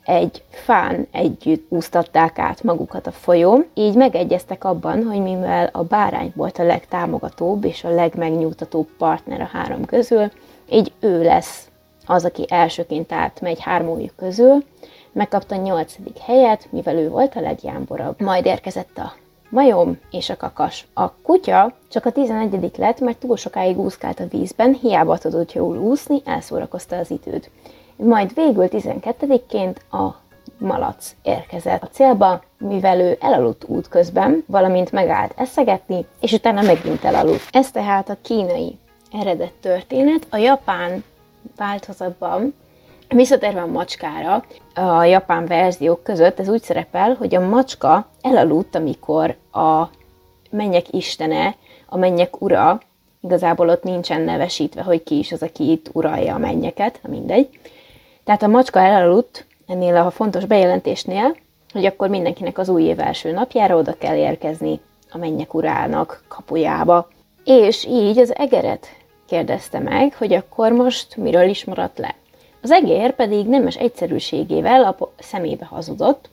egy 0.08 0.44
fán 0.50 1.08
együtt 1.12 1.66
úsztatták 1.70 2.40
át 2.40 2.64
magukat 2.64 3.08
a 3.08 3.12
folyón, 3.12 3.66
így 3.74 3.96
megegyeztek 3.96 4.64
abban, 4.64 5.04
hogy 5.04 5.22
mivel 5.22 5.70
a 5.72 5.84
bárány 5.84 6.32
volt 6.36 6.58
a 6.58 6.64
legtámogatóbb 6.64 7.64
és 7.64 7.84
a 7.84 7.90
legmegnyugtatóbb 7.90 8.88
partner 8.98 9.42
a 9.42 9.50
három 9.52 9.86
közül, 9.86 10.32
így 10.70 10.92
ő 11.00 11.24
lesz 11.24 11.70
az, 12.06 12.26
aki 12.26 12.46
elsőként 12.50 13.12
átmegy 13.12 13.60
hármójuk 13.60 14.16
közül, 14.16 14.64
megkapta 15.12 15.56
a 15.56 15.62
nyolcadik 15.62 16.18
helyet, 16.18 16.68
mivel 16.70 16.98
ő 16.98 17.10
volt 17.10 17.36
a 17.36 17.42
legjámborabb. 17.42 18.22
Majd 18.22 18.46
érkezett 18.46 18.98
a 18.98 19.14
majom 19.50 20.00
és 20.12 20.30
a 20.30 20.38
kakas. 20.38 20.88
A 20.94 21.12
kutya 21.12 21.74
csak 21.90 22.06
a 22.06 22.12
11. 22.12 22.72
lett, 22.78 23.00
mert 23.00 23.18
túl 23.18 23.38
sokáig 23.38 23.80
úszkált 23.80 24.20
a 24.20 24.28
vízben, 24.28 24.74
hiába 24.74 25.18
tudott 25.18 25.54
jól 25.54 25.78
úszni, 25.78 26.22
elszórakozta 26.26 26.96
az 26.96 27.12
időt. 27.12 27.50
Majd 27.98 28.34
végül 28.34 28.68
12-ként 28.72 29.76
a 29.92 30.08
malac 30.58 31.16
érkezett 31.22 31.84
a 31.84 31.90
célba, 31.92 32.44
mivel 32.58 33.00
ő 33.00 33.18
elaludt 33.22 33.64
útközben, 33.68 34.44
valamint 34.48 34.92
megállt 34.92 35.34
eszegetni, 35.36 36.06
és 36.20 36.32
utána 36.32 36.62
megint 36.62 37.04
elaludt. 37.04 37.48
Ez 37.52 37.72
tehát 37.72 38.10
a 38.10 38.18
kínai 38.22 38.78
eredet 39.12 39.54
történet. 39.62 40.28
A 40.30 40.38
japán 40.38 41.04
változatban 41.56 42.54
Visszatérve 43.08 43.62
a 43.62 43.66
macskára, 43.66 44.44
a 44.74 45.04
japán 45.04 45.46
verziók 45.46 46.04
között 46.04 46.40
ez 46.40 46.50
úgy 46.50 46.62
szerepel, 46.62 47.14
hogy 47.14 47.36
a 47.36 47.48
macska 47.48 48.08
elaludt, 48.22 48.76
amikor 48.76 49.36
a 49.52 49.90
mennyek 50.50 50.94
istene, 50.94 51.56
a 51.86 51.98
mennyek 51.98 52.42
ura, 52.42 52.82
igazából 53.22 53.70
ott 53.70 53.84
nincsen 53.84 54.22
nevesítve, 54.22 54.82
hogy 54.82 55.04
ki 55.04 55.18
is 55.18 55.32
az, 55.32 55.42
aki 55.42 55.72
itt 55.72 55.90
uralja 55.94 56.36
a 56.36 56.38
mennyeket, 56.38 57.00
mindegy. 57.08 57.50
Tehát 58.28 58.44
a 58.44 58.48
macska 58.48 58.80
elaludt 58.80 59.46
ennél 59.68 59.96
a 59.96 60.12
fontos 60.12 60.46
bejelentésnél, 60.46 61.36
hogy 61.74 61.86
akkor 61.86 62.10
mindenkinek 62.10 62.58
az 62.58 62.70
új 62.70 62.84
év 62.84 63.00
első 63.00 63.32
napjára 63.32 63.78
oda 63.78 63.94
kell 63.94 64.16
érkezni 64.16 64.80
a 65.12 65.18
mennyek 65.18 65.54
urának 65.54 66.24
kapujába. 66.28 67.08
És 67.44 67.86
így 67.86 68.18
az 68.18 68.36
egeret 68.36 68.88
kérdezte 69.28 69.80
meg, 69.80 70.16
hogy 70.16 70.34
akkor 70.34 70.72
most 70.72 71.16
miről 71.16 71.50
is 71.50 71.66
maradt 71.66 71.98
le. 71.98 72.16
Az 72.62 72.72
egér 72.72 73.16
pedig 73.16 73.48
nemes 73.48 73.76
egyszerűségével 73.76 74.84
a 74.84 75.12
szemébe 75.20 75.66
hazudott, 75.66 76.30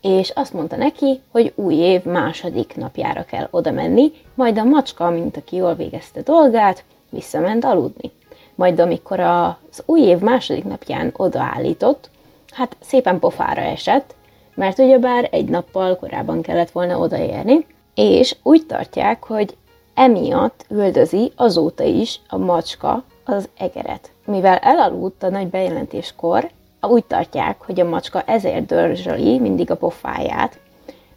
és 0.00 0.30
azt 0.30 0.52
mondta 0.52 0.76
neki, 0.76 1.20
hogy 1.30 1.52
új 1.54 1.74
év 1.74 2.04
második 2.04 2.76
napjára 2.76 3.24
kell 3.24 3.48
oda 3.50 3.70
menni, 3.70 4.12
majd 4.34 4.58
a 4.58 4.64
macska, 4.64 5.10
mint 5.10 5.36
aki 5.36 5.56
jól 5.56 5.74
végezte 5.74 6.20
dolgát, 6.20 6.84
visszament 7.10 7.64
aludni. 7.64 8.10
Majd 8.54 8.80
amikor 8.80 9.20
az 9.20 9.82
új 9.86 10.00
év 10.00 10.18
második 10.18 10.64
napján 10.64 11.10
odaállított, 11.16 12.10
hát 12.50 12.76
szépen 12.80 13.18
pofára 13.18 13.60
esett, 13.60 14.14
mert 14.54 14.78
ugyebár 14.78 15.28
egy 15.30 15.48
nappal 15.48 15.96
korábban 15.96 16.42
kellett 16.42 16.70
volna 16.70 16.98
odaérni, 16.98 17.66
és 17.94 18.36
úgy 18.42 18.66
tartják, 18.66 19.24
hogy 19.24 19.56
emiatt 19.94 20.64
üldözi 20.68 21.32
azóta 21.36 21.84
is 21.84 22.20
a 22.28 22.36
macska 22.36 23.04
az 23.24 23.48
egeret. 23.58 24.10
Mivel 24.26 24.56
elaludt 24.56 25.22
a 25.22 25.30
nagy 25.30 25.46
bejelentéskor, 25.46 26.50
úgy 26.80 27.04
tartják, 27.04 27.62
hogy 27.64 27.80
a 27.80 27.88
macska 27.88 28.22
ezért 28.22 28.66
dörzsöli 28.66 29.38
mindig 29.38 29.70
a 29.70 29.76
pofáját, 29.76 30.58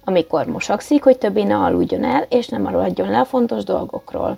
amikor 0.04 0.46
mosakszik, 0.46 1.04
hogy 1.04 1.18
többé 1.18 1.44
ne 1.44 1.58
aludjon 1.58 2.04
el, 2.04 2.26
és 2.30 2.48
nem 2.48 2.66
aludjon 2.66 3.10
le 3.10 3.20
a 3.20 3.26
fontos 3.26 3.64
dolgokról. 3.64 4.38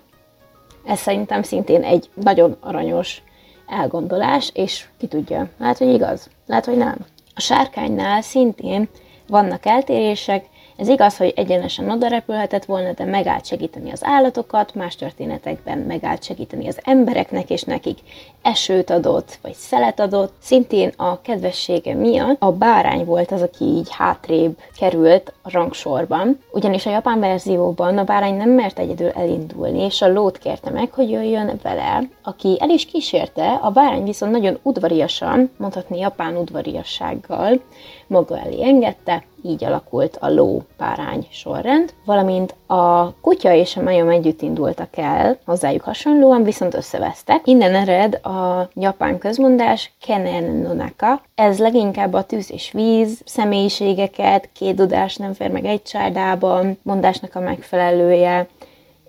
Ez 0.87 0.99
szerintem 0.99 1.41
szintén 1.41 1.83
egy 1.83 2.09
nagyon 2.13 2.57
aranyos 2.59 3.21
elgondolás, 3.67 4.51
és 4.53 4.85
ki 4.97 5.07
tudja, 5.07 5.49
lehet, 5.57 5.77
hogy 5.77 5.93
igaz, 5.93 6.29
lehet, 6.45 6.65
hogy 6.65 6.77
nem. 6.77 6.97
A 7.35 7.39
sárkánynál 7.39 8.21
szintén 8.21 8.89
vannak 9.27 9.65
eltérések, 9.65 10.45
ez 10.77 10.87
igaz, 10.87 11.17
hogy 11.17 11.33
egyenesen 11.35 11.89
oda 11.89 12.07
repülhetett 12.07 12.65
volna, 12.65 12.91
de 12.91 13.05
megállt 13.05 13.45
segíteni 13.45 13.91
az 13.91 14.03
állatokat, 14.03 14.75
más 14.75 14.95
történetekben 14.95 15.77
megállt 15.77 16.23
segíteni 16.23 16.67
az 16.67 16.79
embereknek, 16.83 17.49
és 17.49 17.63
nekik. 17.63 17.99
Esőt 18.41 18.89
adott, 18.89 19.39
vagy 19.41 19.53
szelet 19.53 19.99
adott. 19.99 20.33
Szintén 20.41 20.91
a 20.95 21.21
kedvessége 21.21 21.93
miatt 21.93 22.41
a 22.41 22.51
bárány 22.51 23.05
volt 23.05 23.31
az, 23.31 23.41
aki 23.41 23.63
így 23.63 23.87
hátrébb 23.91 24.57
került 24.77 25.33
a 25.41 25.51
rangsorban, 25.51 26.39
ugyanis 26.51 26.85
a 26.85 26.89
japán 26.89 27.19
verzióban 27.19 27.97
a 27.97 28.03
bárány 28.03 28.35
nem 28.35 28.49
mert 28.49 28.79
egyedül 28.79 29.09
elindulni, 29.09 29.83
és 29.83 30.01
a 30.01 30.11
lót 30.11 30.37
kérte 30.37 30.69
meg, 30.69 30.93
hogy 30.93 31.09
jöjjön 31.09 31.59
vele, 31.63 32.01
aki 32.23 32.57
el 32.59 32.69
is 32.69 32.85
kísérte, 32.85 33.53
a 33.53 33.71
bárány 33.71 34.03
viszont 34.03 34.31
nagyon 34.31 34.57
udvariasan, 34.61 35.51
mondhatni 35.57 35.99
japán 35.99 36.37
udvariassággal, 36.37 37.61
maga 38.07 38.39
elé 38.39 38.63
engedte, 38.63 39.23
így 39.43 39.63
alakult 39.63 40.17
a 40.21 40.29
ló-párány 40.29 41.27
sorrend, 41.31 41.93
valamint 42.05 42.55
a 42.65 43.13
kutya 43.21 43.53
és 43.53 43.77
a 43.77 43.81
majom 43.81 44.09
együtt 44.09 44.41
indultak 44.41 44.97
el, 44.97 45.37
hozzájuk 45.45 45.81
hasonlóan, 45.81 46.43
viszont 46.43 46.73
összevesztek. 46.73 47.47
Innen 47.47 47.75
ered 47.75 48.13
a 48.13 48.69
japán 48.73 49.17
közmondás 49.17 49.91
Kenen 50.01 50.43
Nonaka. 50.43 51.21
Ez 51.35 51.59
leginkább 51.59 52.13
a 52.13 52.23
tűz 52.23 52.51
és 52.51 52.71
víz 52.71 53.21
személyiségeket, 53.25 54.49
két 54.53 54.75
dudás 54.75 55.15
nem 55.15 55.33
fér 55.33 55.51
meg 55.51 55.65
egy 55.65 55.83
csárdában, 55.83 56.77
mondásnak 56.81 57.35
a 57.35 57.39
megfelelője, 57.39 58.47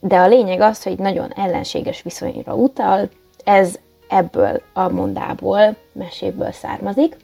de 0.00 0.16
a 0.16 0.28
lényeg 0.28 0.60
az, 0.60 0.82
hogy 0.82 0.98
nagyon 0.98 1.32
ellenséges 1.36 2.02
viszonyra 2.02 2.54
utal, 2.54 3.08
ez 3.44 3.78
ebből 4.08 4.62
a 4.72 4.88
mondából, 4.88 5.76
meséből 5.92 6.52
származik, 6.52 7.16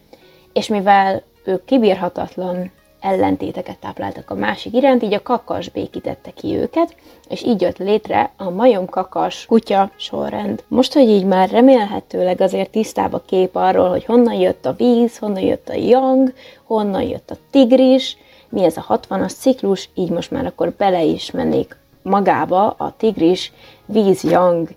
és 0.52 0.68
mivel 0.68 1.22
ők 1.44 1.64
kibírhatatlan 1.64 2.70
ellentéteket 3.00 3.78
tápláltak 3.78 4.30
a 4.30 4.34
másik 4.34 4.74
iránt, 4.74 5.02
így 5.02 5.14
a 5.14 5.22
kakas 5.22 5.68
békítette 5.68 6.30
ki 6.30 6.56
őket, 6.56 6.96
és 7.28 7.42
így 7.42 7.60
jött 7.60 7.78
létre 7.78 8.30
a 8.36 8.50
majom-kakas 8.50 9.46
kutya 9.46 9.90
sorrend. 9.96 10.64
Most, 10.68 10.92
hogy 10.92 11.08
így 11.08 11.24
már 11.24 11.50
remélhetőleg 11.50 12.40
azért 12.40 12.70
tisztább 12.70 13.12
a 13.12 13.22
kép 13.26 13.56
arról, 13.56 13.88
hogy 13.88 14.04
honnan 14.04 14.34
jött 14.34 14.66
a 14.66 14.72
víz, 14.72 15.18
honnan 15.18 15.42
jött 15.42 15.68
a 15.68 15.74
yang, 15.74 16.32
honnan 16.64 17.02
jött 17.02 17.30
a 17.30 17.36
tigris, 17.50 18.16
mi 18.48 18.64
ez 18.64 18.76
a 18.76 19.00
60-as 19.08 19.34
ciklus, 19.38 19.88
így 19.94 20.10
most 20.10 20.30
már 20.30 20.46
akkor 20.46 20.72
bele 20.78 21.02
is 21.02 21.30
mennék 21.30 21.76
magába 22.02 22.70
a 22.70 22.94
tigris 22.96 23.52
víz-yang 23.86 24.68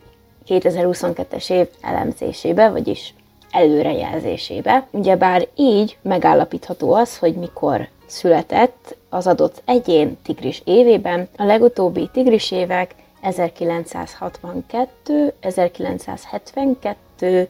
2022-es 0.48 1.50
év 1.52 1.68
elemzésébe, 1.82 2.70
vagyis 2.70 3.14
előrejelzésébe. 3.58 4.88
Ugyebár 4.92 5.48
így 5.56 5.98
megállapítható 6.02 6.94
az, 6.94 7.18
hogy 7.18 7.36
mikor 7.36 7.88
született 8.06 8.96
az 9.10 9.28
adott 9.28 9.62
egyén 9.66 10.18
tigris 10.24 10.62
évében. 10.66 11.28
A 11.38 11.44
legutóbbi 11.44 12.10
tigris 12.14 12.52
évek 12.52 12.96
1962, 13.22 15.34
1972, 15.40 17.50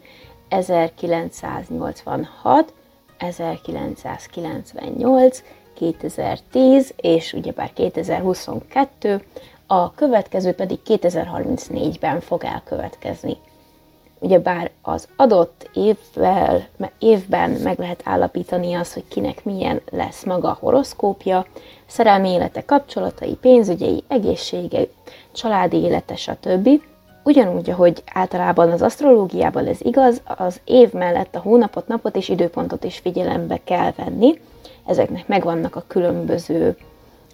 1986, 0.50 2.74
1998, 3.18 5.44
2010 5.74 6.94
és 6.96 7.34
ugyebár 7.34 7.74
2022, 7.74 9.24
a 9.68 9.94
következő 9.94 10.52
pedig 10.52 10.80
2034-ben 10.88 12.20
fog 12.20 12.44
elkövetkezni. 12.44 13.38
Ugyebár 14.20 14.72
az 14.82 15.08
adott 15.16 15.70
évvel, 15.74 16.68
évben 17.00 17.50
meg 17.50 17.80
lehet 17.80 18.02
állapítani 18.04 18.74
azt, 18.74 18.94
hogy 18.94 19.08
kinek 19.08 19.46
milyen 19.46 19.82
lesz 19.92 20.24
maga 20.24 20.50
a 20.50 20.58
horoszkópja, 20.60 21.46
szerelmi 21.86 22.30
élete, 22.30 22.66
kapcsolatai, 22.66 23.36
pénzügyei, 23.42 24.04
egészsége, 24.08 24.82
családi 25.32 25.78
élete, 25.78 26.16
stb. 26.16 26.70
Ugyanúgy, 27.24 27.70
ahogy 27.70 28.04
általában 28.14 28.72
az 28.72 28.82
asztrológiában 28.82 29.66
ez 29.66 29.82
igaz, 29.82 30.22
az 30.26 30.60
év 30.64 30.92
mellett 30.92 31.36
a 31.36 31.40
hónapot, 31.40 31.88
napot 31.88 32.16
és 32.16 32.30
időpontot 32.30 32.84
is 32.84 32.98
figyelembe 32.98 33.60
kell 33.64 33.92
venni. 33.96 34.40
Ezeknek 34.86 35.28
megvannak 35.28 35.76
a 35.76 35.84
különböző 35.88 36.78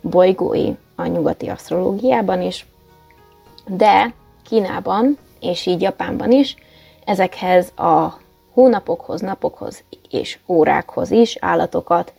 bolygói 0.02 0.72
a 0.96 1.06
nyugati 1.06 1.48
asztrológiában 1.50 2.42
is, 2.42 2.66
de 3.68 4.13
Kínában 4.44 5.18
és 5.40 5.66
így 5.66 5.82
Japánban 5.82 6.32
is 6.32 6.56
ezekhez 7.06 7.72
a 7.76 8.20
hónapokhoz, 8.54 9.22
napokhoz 9.22 9.84
és 10.10 10.40
órákhoz 10.48 11.12
is 11.12 11.38
állatokat 11.40 12.14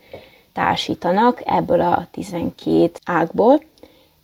társítanak 0.53 1.41
ebből 1.45 1.81
a 1.81 2.07
12 2.11 2.91
ágból, 3.05 3.61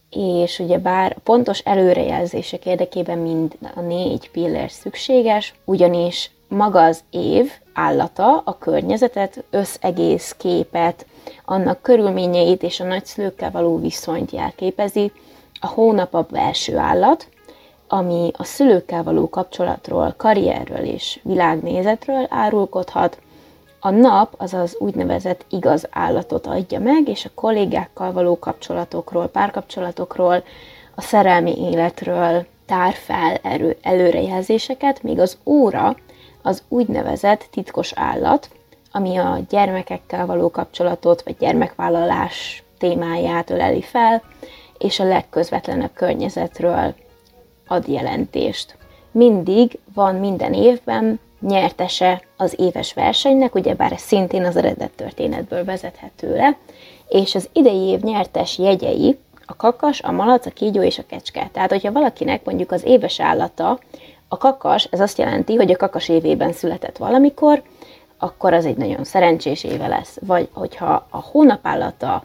és 0.10 0.60
ugye 0.60 0.78
bár 0.78 1.18
pontos 1.24 1.60
előrejelzések 1.60 2.66
érdekében 2.66 3.18
mind 3.18 3.58
a 3.76 3.80
négy 3.80 4.32
pillér 4.32 4.72
szükséges, 4.72 5.54
ugyanis 5.66 6.32
maga 6.48 6.84
az 6.84 7.04
év 7.10 7.52
állata 7.74 8.42
a 8.46 8.58
környezetet, 8.58 9.44
összegész 9.50 10.36
képet, 10.38 11.06
annak 11.46 11.82
körülményeit 11.82 12.64
és 12.64 12.80
a 12.80 12.84
nagyszülőkkel 12.84 13.52
való 13.52 13.80
viszonyt 13.80 14.32
jelképezi, 14.32 15.12
a 15.60 15.68
hónap 15.68 16.14
a 16.14 16.28
belső 16.32 16.78
állat, 16.78 17.28
ami 17.94 18.32
a 18.38 18.44
szülőkkel 18.44 19.04
való 19.04 19.30
kapcsolatról, 19.30 20.14
karrierről 20.18 20.86
és 20.86 21.20
világnézetről 21.24 22.26
árulkodhat, 22.30 23.20
a 23.80 23.90
nap 23.90 24.34
az 24.38 24.54
az 24.54 24.76
úgynevezett 24.80 25.46
igaz 25.50 25.88
állatot 25.90 26.48
adja 26.48 26.80
meg, 26.80 27.08
és 27.08 27.26
a 27.26 27.30
kollégákkal 27.36 28.12
való 28.12 28.40
kapcsolatokról, 28.40 29.28
párkapcsolatokról, 29.28 30.44
a 30.96 31.02
szerelmi 31.02 31.72
életről 31.72 32.46
tár 32.66 32.94
fel 32.94 33.36
erő, 33.44 33.78
előrejelzéseket, 33.82 35.04
míg 35.04 35.20
az 35.20 35.38
óra 35.44 35.96
az 36.42 36.64
úgynevezett 36.68 37.48
titkos 37.52 37.92
állat, 37.96 38.50
ami 38.92 39.18
a 39.18 39.40
gyermekekkel 39.50 40.26
való 40.26 40.50
kapcsolatot, 40.52 41.22
vagy 41.22 41.36
gyermekvállalás 41.40 42.64
témáját 42.78 43.50
öleli 43.50 43.82
fel, 43.82 44.24
és 44.78 45.00
a 45.00 45.04
legközvetlenebb 45.04 45.94
környezetről 45.94 46.94
ad 47.72 47.88
jelentést. 47.88 48.78
Mindig 49.12 49.80
van 49.94 50.16
minden 50.16 50.54
évben 50.54 51.20
nyertese 51.40 52.22
az 52.38 52.56
éves 52.58 52.94
versenynek, 52.94 53.56
ugyebár 53.56 53.94
szintén 53.98 54.46
az 54.46 54.56
eredet 54.56 54.92
történetből 54.92 55.64
vezethető 55.64 56.36
le, 56.36 56.58
és 57.08 57.36
az 57.36 57.50
idei 57.54 57.88
év 57.88 58.02
nyertes 58.02 58.58
jegyei 58.58 59.18
a 59.46 59.56
kakas, 59.56 60.02
a 60.02 60.12
malac, 60.12 60.46
a 60.46 60.50
kígyó 60.50 60.82
és 60.82 60.98
a 60.98 61.06
kecske. 61.08 61.50
Tehát, 61.54 61.70
hogyha 61.70 61.92
valakinek 61.92 62.46
mondjuk 62.46 62.72
az 62.72 62.84
éves 62.86 63.20
állata 63.20 63.80
a 64.28 64.38
kakas, 64.38 64.88
ez 64.92 65.00
azt 65.00 65.18
jelenti, 65.18 65.56
hogy 65.56 65.72
a 65.72 65.78
kakas 65.78 66.10
évében 66.10 66.54
született 66.54 66.98
valamikor, 66.98 67.64
akkor 68.18 68.54
az 68.54 68.66
egy 68.66 68.78
nagyon 68.78 69.04
szerencsés 69.04 69.64
éve 69.64 69.88
lesz. 69.88 70.18
Vagy 70.22 70.50
hogyha 70.54 71.08
a 71.10 71.22
hónapállata 71.32 72.24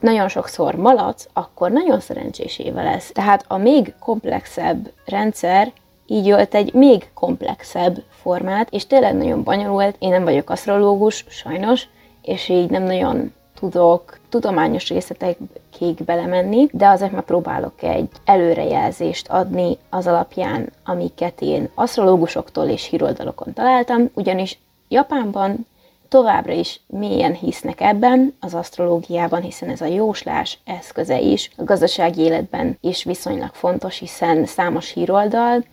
nagyon 0.00 0.28
sokszor 0.28 0.74
malac, 0.74 1.26
akkor 1.32 1.70
nagyon 1.70 2.00
szerencsés 2.00 2.58
éve 2.58 2.82
lesz. 2.82 3.10
Tehát 3.12 3.44
a 3.48 3.56
még 3.56 3.94
komplexebb 3.98 4.90
rendszer 5.04 5.72
így 6.06 6.30
ölt 6.30 6.54
egy 6.54 6.72
még 6.72 7.08
komplexebb 7.14 8.02
formát, 8.08 8.68
és 8.70 8.86
tényleg 8.86 9.14
nagyon 9.14 9.42
bonyolult. 9.42 9.96
Én 9.98 10.10
nem 10.10 10.24
vagyok 10.24 10.50
asztrológus, 10.50 11.24
sajnos, 11.28 11.88
és 12.22 12.48
így 12.48 12.70
nem 12.70 12.82
nagyon 12.82 13.32
tudok 13.58 14.18
tudományos 14.28 14.88
részletekig 14.88 16.04
belemenni, 16.04 16.68
de 16.72 16.88
azért 16.88 17.12
már 17.12 17.22
próbálok 17.22 17.82
egy 17.82 18.08
előrejelzést 18.24 19.28
adni 19.28 19.78
az 19.90 20.06
alapján, 20.06 20.72
amiket 20.84 21.40
én 21.40 21.68
asztrológusoktól 21.74 22.66
és 22.66 22.84
híroldalokon 22.84 23.52
találtam, 23.52 24.10
ugyanis 24.14 24.58
Japánban 24.88 25.66
továbbra 26.14 26.52
is 26.52 26.80
mélyen 26.86 27.32
hisznek 27.32 27.80
ebben, 27.80 28.34
az 28.40 28.54
asztrológiában, 28.54 29.40
hiszen 29.40 29.68
ez 29.68 29.80
a 29.80 29.86
jóslás 29.86 30.58
eszköze 30.64 31.20
is. 31.20 31.50
A 31.56 31.64
gazdasági 31.64 32.22
életben 32.22 32.78
is 32.80 33.04
viszonylag 33.04 33.50
fontos, 33.52 33.98
hiszen 33.98 34.46
számos 34.46 34.92
híroldal, 34.92 35.64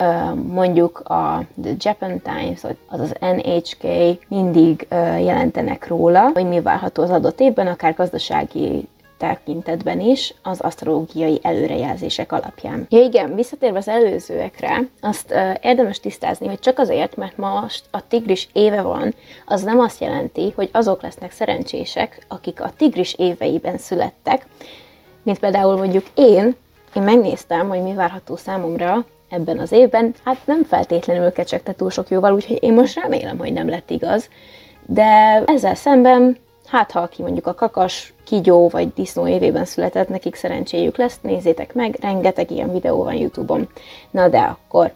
mondjuk 0.48 1.00
a 1.00 1.46
The 1.62 1.74
Japan 1.78 2.22
Times, 2.22 2.64
az 2.88 3.00
az 3.00 3.14
NHK 3.20 3.84
mindig 4.28 4.88
jelentenek 5.20 5.88
róla, 5.88 6.30
hogy 6.34 6.48
mi 6.48 6.62
várható 6.62 7.04
az 7.04 7.10
adott 7.10 7.40
évben, 7.40 7.68
akár 7.68 7.94
gazdasági 7.94 8.88
tekintetben 9.22 10.00
is 10.00 10.34
az 10.44 10.60
asztrológiai 10.60 11.40
előrejelzések 11.42 12.32
alapján. 12.32 12.86
Ja 12.90 13.00
igen, 13.02 13.36
visszatérve 13.36 13.78
az 13.78 13.88
előzőekre, 13.88 14.88
azt 15.02 15.32
uh, 15.32 15.54
érdemes 15.62 16.00
tisztázni, 16.00 16.48
hogy 16.48 16.60
csak 16.60 16.80
azért, 16.80 17.16
mert 17.16 17.38
most 17.38 17.84
a 17.92 18.08
tigris 18.08 18.50
éve 18.54 18.82
van, 18.82 19.14
az 19.46 19.62
nem 19.64 19.80
azt 19.80 20.02
jelenti, 20.02 20.54
hogy 20.56 20.70
azok 20.72 21.02
lesznek 21.02 21.32
szerencsések, 21.32 22.26
akik 22.28 22.62
a 22.62 22.72
tigris 22.78 23.14
éveiben 23.14 23.78
születtek, 23.78 24.46
mint 25.24 25.40
például 25.40 25.78
mondjuk 25.78 26.06
én, 26.16 26.56
én 26.96 27.04
megnéztem, 27.04 27.70
hogy 27.70 27.82
mi 27.82 27.94
várható 27.94 28.36
számomra 28.36 29.06
ebben 29.30 29.60
az 29.60 29.72
évben, 29.72 30.14
hát 30.24 30.38
nem 30.46 30.64
feltétlenül 30.64 31.32
kecsegte 31.32 31.74
túl 31.74 31.90
sok 31.90 32.10
jóval, 32.10 32.34
úgyhogy 32.34 32.64
én 32.64 32.74
most 32.74 33.00
remélem, 33.02 33.38
hogy 33.38 33.54
nem 33.54 33.70
lett 33.70 33.90
igaz, 33.90 34.30
de 34.86 35.44
ezzel 35.46 35.76
szemben 35.76 36.38
Hát, 36.72 36.92
ha 36.92 37.00
aki 37.00 37.22
mondjuk 37.22 37.48
a 37.48 37.54
kakas, 37.54 38.14
kigyó 38.32 38.68
vagy 38.68 38.94
disznó 38.94 39.28
évében 39.28 39.66
született, 39.66 40.10
nekik 40.10 40.36
szerencséjük 40.36 40.98
lesz, 40.98 41.20
nézzétek 41.22 41.74
meg, 41.74 41.98
rengeteg 42.02 42.52
ilyen 42.52 42.72
videó 42.72 43.04
van 43.04 43.14
YouTube-on. 43.14 43.68
Na 44.12 44.28
de 44.28 44.40
akkor, 44.40 44.94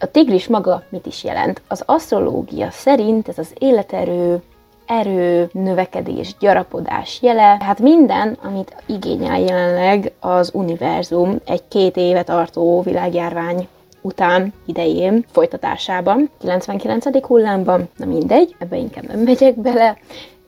a 0.00 0.06
tigris 0.10 0.46
maga 0.46 0.82
mit 0.88 1.06
is 1.06 1.24
jelent? 1.24 1.62
Az 1.68 1.82
asztrológia 1.86 2.70
szerint 2.70 3.28
ez 3.28 3.38
az 3.38 3.52
életerő, 3.58 4.42
erő, 4.86 5.48
növekedés, 5.52 6.34
gyarapodás 6.40 7.18
jele, 7.22 7.56
hát 7.60 7.80
minden, 7.80 8.38
amit 8.42 8.82
igényel 8.86 9.40
jelenleg 9.40 10.12
az 10.20 10.50
univerzum 10.54 11.40
egy 11.46 11.62
két 11.68 11.96
éve 11.96 12.22
tartó 12.22 12.82
világjárvány 12.82 13.68
után 14.00 14.52
idején 14.66 15.24
folytatásában, 15.30 16.30
99. 16.38 17.26
hullámban, 17.26 17.88
na 17.96 18.06
mindegy, 18.06 18.54
ebbe 18.58 18.76
inkább 18.76 19.06
nem 19.06 19.20
megyek 19.20 19.58
bele, 19.60 19.96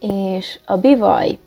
és 0.01 0.59
a 0.65 0.77
bivaj 0.77 1.39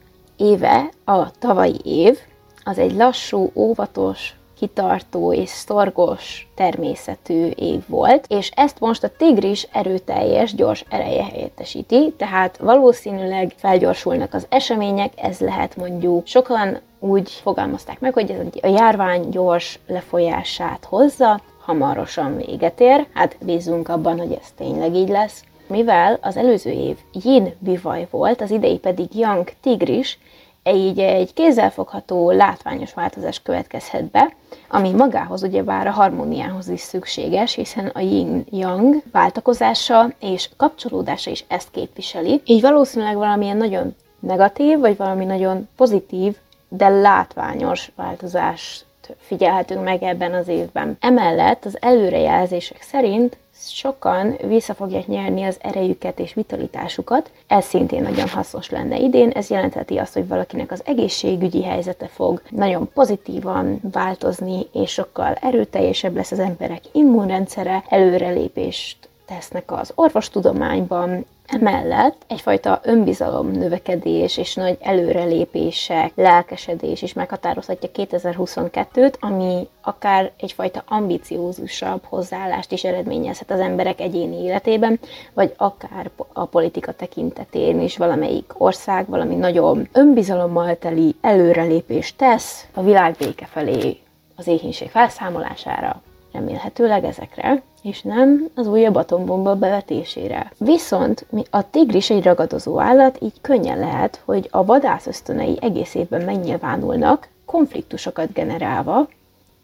éve, 0.42 0.90
a 1.06 1.32
tavalyi 1.40 1.80
év, 1.84 2.18
az 2.64 2.78
egy 2.78 2.96
lassú, 2.96 3.52
óvatos, 3.54 4.36
kitartó 4.62 5.34
és 5.34 5.50
szorgos 5.50 6.48
természetű 6.56 7.48
év 7.48 7.82
volt, 7.88 8.26
és 8.28 8.52
ezt 8.56 8.80
most 8.80 9.04
a 9.04 9.10
tigris 9.18 9.68
erőteljes, 9.72 10.56
gyors 10.56 10.86
ereje 10.90 11.24
helyettesíti, 11.24 12.14
tehát 12.18 12.58
valószínűleg 12.58 13.54
felgyorsulnak 13.58 14.34
az 14.34 14.46
események, 14.50 15.14
ez 15.16 15.40
lehet 15.40 15.76
mondjuk 15.76 16.28
sokan 16.28 16.80
úgy 17.00 17.30
fogalmazták 17.30 18.00
meg, 18.00 18.14
hogy 18.14 18.32
ez 18.32 18.38
a 18.62 18.68
járvány 18.68 19.30
gyors 19.30 19.80
lefolyását 19.88 20.86
hozza, 20.86 21.42
hamarosan 21.60 22.38
véget 22.38 22.80
ér, 22.80 23.08
hát 23.14 23.38
bízunk 23.46 23.90
abban, 23.90 24.18
hogy 24.18 24.32
ez 24.42 24.52
tényleg 24.58 24.96
így 24.96 25.10
lesz 25.10 25.44
mivel 25.68 26.18
az 26.22 26.38
előző 26.38 26.72
év 26.72 26.98
yin 27.24 27.54
bivaj 27.60 28.08
volt, 28.12 28.42
az 28.42 28.52
idei 28.52 28.78
pedig 28.78 29.16
yang 29.16 29.50
tigris, 29.62 30.20
így 30.64 31.00
egy 31.00 31.34
kézzelfogható, 31.34 32.32
látványos 32.32 32.94
változás 32.94 33.42
következhet 33.42 34.12
be, 34.12 34.34
ami 34.70 34.92
magához 34.92 35.44
ugyebár 35.44 35.88
a 35.88 35.92
harmóniához 35.92 36.68
is 36.68 36.80
szükséges, 36.80 37.54
hiszen 37.54 37.88
a 37.88 38.00
yin-yang 38.00 38.96
váltakozása 39.12 40.12
és 40.20 40.50
kapcsolódása 40.58 41.32
is 41.32 41.46
ezt 41.48 41.72
képviseli. 41.72 42.42
Így 42.46 42.62
valószínűleg 42.62 43.16
valamilyen 43.16 43.58
nagyon 43.58 43.96
negatív, 44.20 44.80
vagy 44.80 44.98
valami 44.98 45.26
nagyon 45.26 45.68
pozitív, 45.76 46.36
de 46.70 46.90
látványos 46.90 47.92
változást 47.96 48.86
figyelhetünk 49.18 49.84
meg 49.84 50.04
ebben 50.04 50.34
az 50.34 50.48
évben. 50.48 50.98
Emellett 51.00 51.66
az 51.66 51.78
előrejelzések 51.82 52.82
szerint 52.82 53.38
sokan 53.70 54.38
vissza 54.48 54.74
fogják 54.74 55.08
nyerni 55.08 55.44
az 55.44 55.58
erejüket 55.62 56.20
és 56.20 56.34
vitalitásukat. 56.34 57.32
Ez 57.48 57.66
szintén 57.66 58.02
nagyon 58.02 58.30
hasznos 58.30 58.70
lenne 58.70 58.98
idén. 58.98 59.30
Ez 59.30 59.50
jelentheti 59.50 59.98
azt, 59.98 60.14
hogy 60.14 60.28
valakinek 60.28 60.72
az 60.72 60.82
egészségügyi 60.86 61.64
helyzete 61.64 62.08
fog 62.08 62.42
nagyon 62.50 62.90
pozitívan 62.94 63.80
változni, 63.92 64.68
és 64.74 64.92
sokkal 64.92 65.34
erőteljesebb 65.34 66.16
lesz 66.16 66.32
az 66.32 66.40
emberek 66.40 66.82
immunrendszere, 66.92 67.84
előrelépést 67.90 69.10
tesznek 69.34 69.72
az 69.72 69.92
orvostudományban, 69.96 71.26
Emellett 71.54 72.22
egyfajta 72.28 72.80
önbizalom 72.84 73.52
növekedés 73.52 74.38
és 74.38 74.56
nagy 74.56 74.78
előrelépések, 74.82 76.12
lelkesedés 76.16 77.02
is 77.02 77.14
meghatározhatja 77.14 77.90
2022-t, 77.94 79.20
ami 79.20 79.68
akár 79.82 80.32
egyfajta 80.38 80.84
ambiciózusabb 80.88 82.04
hozzáállást 82.04 82.72
is 82.72 82.84
eredményezhet 82.84 83.52
az 83.52 83.60
emberek 83.60 84.00
egyéni 84.00 84.44
életében, 84.44 85.00
vagy 85.34 85.54
akár 85.58 86.10
a 86.34 86.46
politika 86.46 86.92
tekintetén 86.92 87.82
is 87.82 87.98
valamelyik 87.98 88.54
ország 88.58 89.08
valami 89.08 89.36
nagyon 89.36 89.88
önbizalommal 89.92 90.76
teli 90.76 91.16
előrelépést 91.22 92.18
tesz 92.18 92.66
a 92.74 92.82
világ 92.82 93.16
béke 93.20 93.46
felé 93.46 93.98
az 94.36 94.48
éhínség 94.48 94.90
felszámolására, 94.90 96.02
remélhetőleg 96.32 97.04
ezekre, 97.04 97.62
és 97.82 98.02
nem 98.02 98.50
az 98.56 98.68
újabb 98.68 98.96
atombomba 98.96 99.56
bevetésére. 99.56 100.52
Viszont 100.58 101.26
a 101.50 101.70
tigris 101.70 102.10
egy 102.10 102.24
ragadozó 102.24 102.80
állat, 102.80 103.18
így 103.22 103.42
könnyen 103.42 103.80
lehet, 103.80 104.22
hogy 104.26 104.48
a 104.52 104.66
vadász 104.66 105.08
ösztönei 105.08 105.58
egész 105.62 105.96
évben 105.96 106.22
megnyilvánulnak, 106.22 107.28
konfliktusokat 107.46 108.34
generálva, 108.34 109.08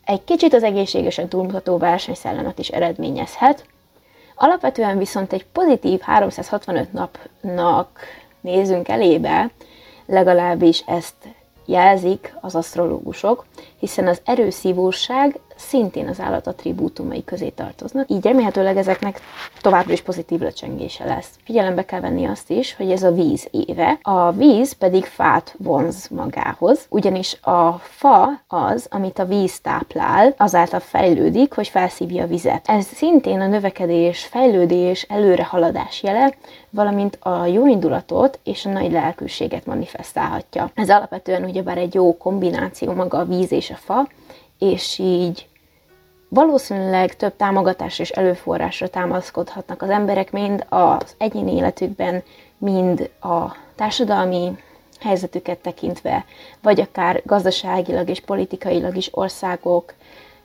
egy 0.06 0.24
kicsit 0.24 0.54
az 0.54 0.64
egészségesen 0.64 1.28
túlmutató 1.28 1.78
versenyszellemet 1.78 2.60
is 2.60 2.70
eredményezhet, 2.70 3.66
Alapvetően 4.40 4.98
viszont 4.98 5.34
egy 5.34 5.46
pozitív 5.46 6.00
365 6.00 6.94
napnak 6.94 8.00
nézünk 8.42 8.88
elébe, 8.88 9.50
legalábbis 10.06 10.84
ezt 10.86 11.16
jelzik 11.66 12.36
az 12.42 12.56
asztrológusok, 12.56 13.46
hiszen 13.80 14.08
az 14.08 14.22
erőszívóság 14.26 15.40
szintén 15.58 16.08
az 16.08 16.20
állat 16.20 16.48
attribútumai 16.48 17.24
közé 17.24 17.50
tartoznak, 17.50 18.10
így 18.10 18.24
remélhetőleg 18.24 18.78
ezeknek 18.78 19.22
továbbra 19.62 19.94
is 19.94 20.02
pozitív 20.02 20.40
lecsengése 20.40 21.06
lesz. 21.06 21.30
Figyelembe 21.44 21.86
kell 21.86 22.00
venni 22.00 22.26
azt 22.26 22.52
is, 22.52 22.76
hogy 22.76 22.92
ez 22.92 23.04
a 23.04 23.12
víz 23.12 23.48
éve, 23.52 24.00
a 24.02 24.32
víz 24.32 24.74
pedig 24.74 25.06
fát 25.06 25.56
vonz 25.58 26.08
magához, 26.08 26.86
ugyanis 26.90 27.38
a 27.42 27.72
fa 27.72 28.44
az, 28.48 28.88
amit 28.90 29.20
a 29.20 29.26
víz 29.26 29.60
táplál, 29.60 30.34
azáltal 30.38 30.80
fejlődik, 30.80 31.54
hogy 31.54 31.68
felszívja 31.68 32.24
a 32.24 32.28
vizet. 32.28 32.68
Ez 32.68 32.86
szintén 32.86 33.40
a 33.40 33.48
növekedés, 33.48 34.24
fejlődés, 34.24 35.04
előrehaladás 35.04 36.04
jele, 36.04 36.34
valamint 36.70 37.18
a 37.22 37.46
jó 37.46 37.68
indulatot 37.68 38.40
és 38.44 38.66
a 38.66 38.70
nagy 38.70 38.92
lelkűséget 38.92 39.66
manifestálhatja. 39.66 40.72
Ez 40.74 40.90
alapvetően 40.90 41.44
ugyebár 41.44 41.78
egy 41.78 41.94
jó 41.94 42.18
kombináció 42.18 42.94
maga 42.94 43.18
a 43.18 43.26
víz 43.26 43.52
és 43.52 43.67
a 43.70 43.76
fa, 43.76 44.08
és 44.60 44.98
így 44.98 45.48
valószínűleg 46.30 47.16
több 47.16 47.36
támogatás 47.36 48.00
és 48.00 48.10
előforrásra 48.10 48.88
támaszkodhatnak 48.88 49.82
az 49.82 49.90
emberek 49.90 50.32
mind 50.32 50.66
az 50.70 51.16
egyéni 51.18 51.56
életükben, 51.56 52.24
mind 52.58 53.10
a 53.22 53.56
társadalmi 53.76 54.58
helyzetüket 55.00 55.58
tekintve, 55.58 56.26
vagy 56.62 56.80
akár 56.82 57.22
gazdaságilag 57.26 58.10
és 58.10 58.20
politikailag 58.20 58.96
is 58.96 59.10
országok 59.12 59.94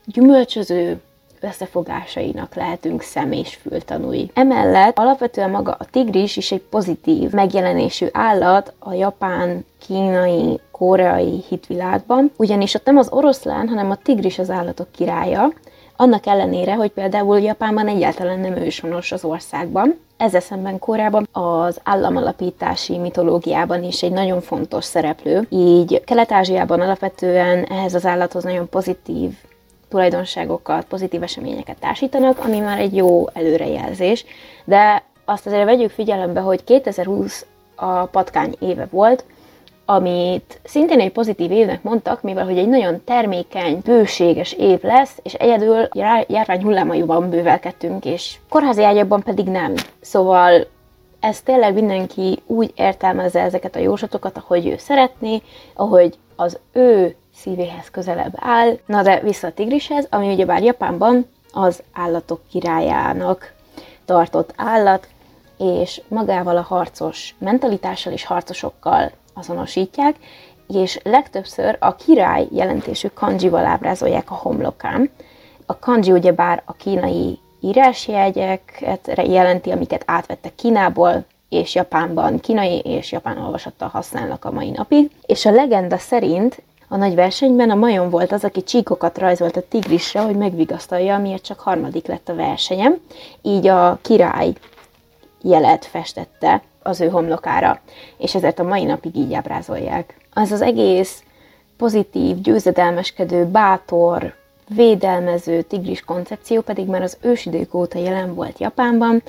gyümölcsöző 0.05 1.01
összefogásainak 1.43 2.55
lehetünk 2.55 3.03
szem 3.03 3.33
és 3.33 3.55
fültanúi. 3.55 4.31
Emellett 4.35 4.99
alapvetően 4.99 5.51
maga 5.51 5.77
a 5.79 5.85
tigris 5.91 6.37
is 6.37 6.53
egy 6.53 6.63
pozitív 6.63 7.31
megjelenésű 7.31 8.07
állat 8.13 8.73
a 8.79 8.93
japán, 8.93 9.65
kínai, 9.87 10.61
koreai 10.71 11.45
hitvilágban, 11.49 12.33
ugyanis 12.37 12.75
ott 12.75 12.85
nem 12.85 12.97
az 12.97 13.09
oroszlán, 13.11 13.69
hanem 13.69 13.91
a 13.91 13.97
tigris 13.97 14.39
az 14.39 14.51
állatok 14.51 14.87
királya, 14.91 15.53
annak 15.97 16.27
ellenére, 16.27 16.75
hogy 16.75 16.91
például 16.91 17.41
Japánban 17.41 17.89
egyáltalán 17.89 18.39
nem 18.39 18.57
őshonos 18.57 19.13
az 19.13 19.25
országban, 19.25 19.99
ezzel 20.17 20.41
szemben 20.41 20.79
Koreában 20.79 21.29
az 21.33 21.81
államalapítási 21.83 22.99
mitológiában 22.99 23.83
is 23.83 24.03
egy 24.03 24.13
nagyon 24.13 24.41
fontos 24.41 24.85
szereplő, 24.85 25.47
így 25.49 26.05
Kelet-Ázsiában 26.05 26.81
alapvetően 26.81 27.65
ehhez 27.65 27.95
az 27.95 28.07
állathoz 28.07 28.45
nagyon 28.45 28.69
pozitív 28.69 29.31
tulajdonságokat, 29.93 30.85
pozitív 30.85 31.23
eseményeket 31.23 31.77
társítanak, 31.79 32.39
ami 32.45 32.59
már 32.59 32.79
egy 32.79 32.97
jó 32.97 33.29
előrejelzés, 33.33 34.25
de 34.65 35.03
azt 35.25 35.47
azért 35.47 35.65
vegyük 35.65 35.91
figyelembe, 35.91 36.41
hogy 36.41 36.65
2020 36.65 37.47
a 37.75 38.05
patkány 38.05 38.55
éve 38.59 38.87
volt, 38.91 39.25
amit 39.85 40.61
szintén 40.65 41.01
egy 41.01 41.13
pozitív 41.13 41.51
évnek 41.51 41.83
mondtak, 41.83 42.23
mivel 42.23 42.45
hogy 42.45 42.59
egy 42.59 42.69
nagyon 42.69 43.05
termékeny, 43.05 43.81
bőséges 43.85 44.53
év 44.53 44.83
lesz, 44.83 45.19
és 45.23 45.35
egyedül 45.35 45.89
járvány 46.27 46.63
hullámaiban 46.63 47.31
bővelkedtünk, 47.31 48.05
és 48.05 48.37
kórházi 48.49 48.85
ágyakban 48.85 49.23
pedig 49.23 49.47
nem. 49.47 49.75
Szóval 50.01 50.67
ez 51.21 51.41
tényleg 51.41 51.75
mindenki 51.75 52.43
úgy 52.47 52.73
értelmezze 52.77 53.41
ezeket 53.41 53.77
a 53.77 53.81
jóslatokat, 53.81 54.37
ahogy 54.37 54.67
ő 54.67 54.77
szeretné, 54.79 55.43
ahogy 55.75 56.19
az 56.37 56.59
ő 56.73 57.17
szívéhez 57.43 57.91
közelebb 57.91 58.33
áll. 58.37 58.79
Na 58.87 59.03
de 59.03 59.21
vissza 59.21 59.47
a 59.47 59.53
tigrishez, 59.53 60.07
ami 60.11 60.33
ugyebár 60.33 60.63
Japánban 60.63 61.27
az 61.53 61.83
állatok 61.93 62.41
királyának 62.51 63.53
tartott 64.05 64.53
állat, 64.57 65.09
és 65.59 66.03
magával 66.09 66.57
a 66.57 66.63
harcos 66.63 67.35
mentalitással 67.39 68.13
és 68.13 68.25
harcosokkal 68.25 69.11
azonosítják, 69.35 70.17
és 70.69 70.99
legtöbbször 71.03 71.77
a 71.81 71.95
király 71.95 72.47
jelentésű 72.51 73.09
kanjival 73.09 73.65
ábrázolják 73.65 74.31
a 74.31 74.35
homlokán. 74.35 75.11
A 75.67 75.79
kanji 75.79 76.13
ugyebár 76.13 76.63
a 76.65 76.73
kínai 76.73 77.39
írásjegyeket 77.61 79.13
jelenti, 79.17 79.71
amiket 79.71 80.03
átvettek 80.07 80.55
Kínából, 80.55 81.25
és 81.49 81.75
Japánban 81.75 82.41
kínai 82.41 82.79
és 82.79 83.13
japán 83.13 83.39
olvasattal 83.39 83.89
használnak 83.89 84.45
a 84.45 84.51
mai 84.51 84.71
napig. 84.71 85.11
És 85.27 85.47
a 85.47 85.51
legenda 85.51 85.99
szerint 85.99 86.63
a 86.93 86.97
nagy 86.97 87.15
versenyben 87.15 87.71
a 87.71 87.75
majom 87.75 88.11
volt 88.11 88.33
az, 88.33 88.45
aki 88.45 88.63
csíkokat 88.63 89.19
rajzolt 89.19 89.57
a 89.57 89.63
tigrisre, 89.69 90.21
hogy 90.21 90.37
megvigasztalja, 90.37 91.19
miért 91.19 91.43
csak 91.43 91.61
harmadik 91.61 92.07
lett 92.07 92.29
a 92.29 92.35
versenyem. 92.35 93.01
Így 93.43 93.67
a 93.67 93.99
király 94.03 94.53
jelet 95.43 95.85
festette 95.85 96.63
az 96.83 97.01
ő 97.01 97.09
homlokára, 97.09 97.81
és 98.17 98.35
ezért 98.35 98.59
a 98.59 98.63
mai 98.63 98.85
napig 98.85 99.17
így 99.17 99.35
ábrázolják. 99.35 100.17
Az 100.33 100.53
az 100.53 100.61
egész 100.61 101.23
pozitív, 101.77 102.41
győzedelmeskedő, 102.41 103.45
bátor, 103.45 104.35
védelmező 104.69 105.63
tigris 105.63 106.05
koncepció 106.05 106.61
pedig 106.61 106.87
már 106.87 107.03
az 107.03 107.17
ősidők 107.21 107.75
óta 107.75 107.99
jelen 107.99 108.35
volt 108.35 108.59
Japánban. 108.59 109.23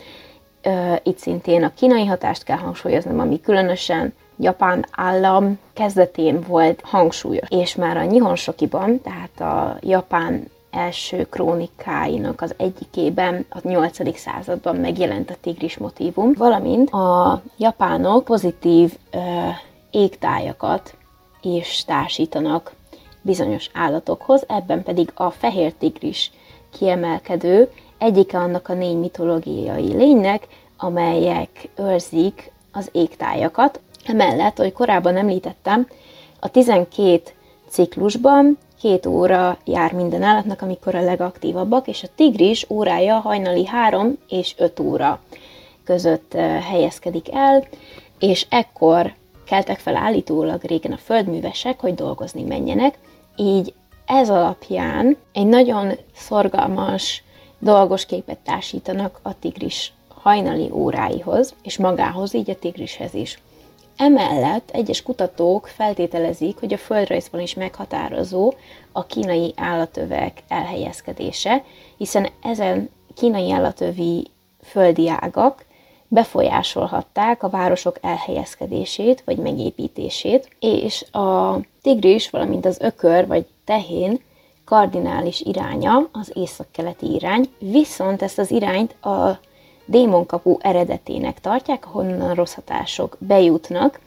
Itt 1.04 1.18
szintén 1.18 1.64
a 1.64 1.74
kínai 1.76 2.06
hatást 2.06 2.44
kell 2.44 2.58
hangsúlyoznom, 2.58 3.20
ami 3.20 3.42
különösen 3.42 4.14
Japán 4.38 4.86
állam 4.92 5.60
kezdetén 5.74 6.42
volt 6.48 6.82
hangsúlyos. 6.84 7.48
És 7.50 7.76
már 7.76 7.98
a 7.98 8.06
Nihonshokiban, 8.06 9.02
tehát 9.02 9.40
a 9.40 9.78
Japán 9.82 10.52
első 10.72 11.28
krónikáinak 11.30 12.42
az 12.42 12.54
egyikében, 12.58 13.46
a 13.50 13.60
8. 13.64 14.18
században 14.18 14.76
megjelent 14.76 15.30
a 15.30 15.36
tigris 15.42 15.78
motívum, 15.78 16.34
valamint 16.38 16.90
a 16.90 17.42
japánok 17.58 18.24
pozitív 18.24 18.98
ö, 19.12 19.20
égtájakat 19.92 20.96
is 21.42 21.84
társítanak 21.86 22.74
bizonyos 23.22 23.70
állatokhoz, 23.74 24.44
ebben 24.48 24.84
pedig 24.84 25.12
a 25.14 25.30
fehér 25.30 25.74
tigris 25.74 26.32
kiemelkedő, 26.78 27.72
egyike 27.98 28.38
annak 28.38 28.70
a 28.70 28.74
négy 28.74 28.98
mitológiai 28.98 29.94
lénynek, 29.94 30.48
amelyek 30.78 31.70
őrzik 31.76 32.52
az 32.72 32.90
égtájakat. 32.92 33.80
Emellett, 34.06 34.60
ahogy 34.60 34.74
korábban 34.74 35.18
említettem, 35.18 35.88
a 36.40 36.48
12 36.48 37.22
ciklusban 37.68 38.58
két 38.80 39.06
óra 39.06 39.58
jár 39.66 39.94
minden 39.94 40.22
állatnak, 40.22 40.62
amikor 40.62 40.96
a 40.96 41.04
legaktívabbak, 41.04 41.88
és 41.88 42.04
a 42.04 42.08
tigris 42.16 42.66
órája 42.70 43.16
hajnali 43.16 43.66
3 43.66 44.18
és 44.30 44.54
5 44.58 44.80
óra 44.80 45.22
között 45.84 46.34
helyezkedik 46.70 47.34
el, 47.34 47.68
és 48.20 48.46
ekkor 48.50 49.14
keltek 49.46 49.80
fel 49.80 49.96
állítólag 49.96 50.64
régen 50.64 50.92
a 50.92 50.98
földművesek, 50.98 51.80
hogy 51.80 51.96
dolgozni 51.96 52.44
menjenek, 52.44 52.98
így 53.36 53.74
ez 54.06 54.30
alapján 54.30 55.18
egy 55.34 55.46
nagyon 55.46 55.92
szorgalmas, 56.16 57.24
dolgos 57.60 58.06
képet 58.06 58.38
társítanak 58.38 59.20
a 59.22 59.40
tigris 59.40 59.94
hajnali 60.08 60.70
óráihoz, 60.72 61.54
és 61.62 61.78
magához, 61.78 62.34
így 62.34 62.50
a 62.50 62.56
tigrishez 62.56 63.14
is. 63.14 63.40
Emellett 63.98 64.70
egyes 64.70 65.02
kutatók 65.02 65.68
feltételezik, 65.68 66.58
hogy 66.60 66.74
a 66.74 66.78
földrajzban 66.78 67.42
is 67.42 67.54
meghatározó 67.54 68.54
a 68.92 69.06
kínai 69.06 69.54
állatövek 69.56 70.44
elhelyezkedése, 70.48 71.64
hiszen 71.98 72.30
ezen 72.42 72.90
kínai 73.16 73.52
állatövi 73.52 74.28
földi 74.64 75.10
ágak 75.10 75.66
befolyásolhatták 76.08 77.44
a 77.44 77.50
városok 77.50 77.98
elhelyezkedését 78.02 79.24
vagy 79.26 79.38
megépítését, 79.38 80.56
és 80.60 81.06
a 81.12 81.60
tigris, 81.82 82.30
valamint 82.30 82.66
az 82.66 82.80
ökör 82.80 83.28
vagy 83.28 83.46
tehén 83.66 84.20
kardinális 84.66 85.42
iránya 85.42 86.10
az 86.12 86.32
észak-keleti 86.34 87.14
irány, 87.14 87.50
viszont 87.60 88.22
ezt 88.22 88.40
az 88.40 88.52
irányt 88.52 89.06
a 89.06 89.40
démonkapu 89.86 90.58
eredetének 90.62 91.40
tartják, 91.40 91.86
ahonnan 91.86 92.34
rossz 92.34 92.54
hatások 92.54 93.18
bejutnak, 93.20 94.00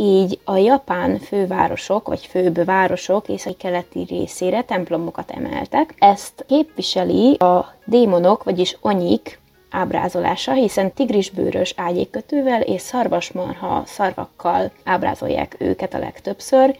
így 0.00 0.40
a 0.44 0.56
japán 0.56 1.18
fővárosok, 1.18 2.08
vagy 2.08 2.26
főbb 2.26 2.64
városok 2.64 3.28
észak-keleti 3.28 4.04
részére 4.08 4.62
templomokat 4.62 5.30
emeltek. 5.30 5.94
Ezt 5.98 6.44
képviseli 6.48 7.36
a 7.36 7.74
démonok, 7.84 8.44
vagyis 8.44 8.76
onyik 8.80 9.40
ábrázolása, 9.70 10.52
hiszen 10.52 10.92
tigrisbőrös 10.92 11.74
ágyékötővel 11.76 12.60
és 12.60 12.80
szarvasmarha 12.80 13.82
szarvakkal 13.86 14.70
ábrázolják 14.84 15.56
őket 15.58 15.94
a 15.94 15.98
legtöbbször, 15.98 16.76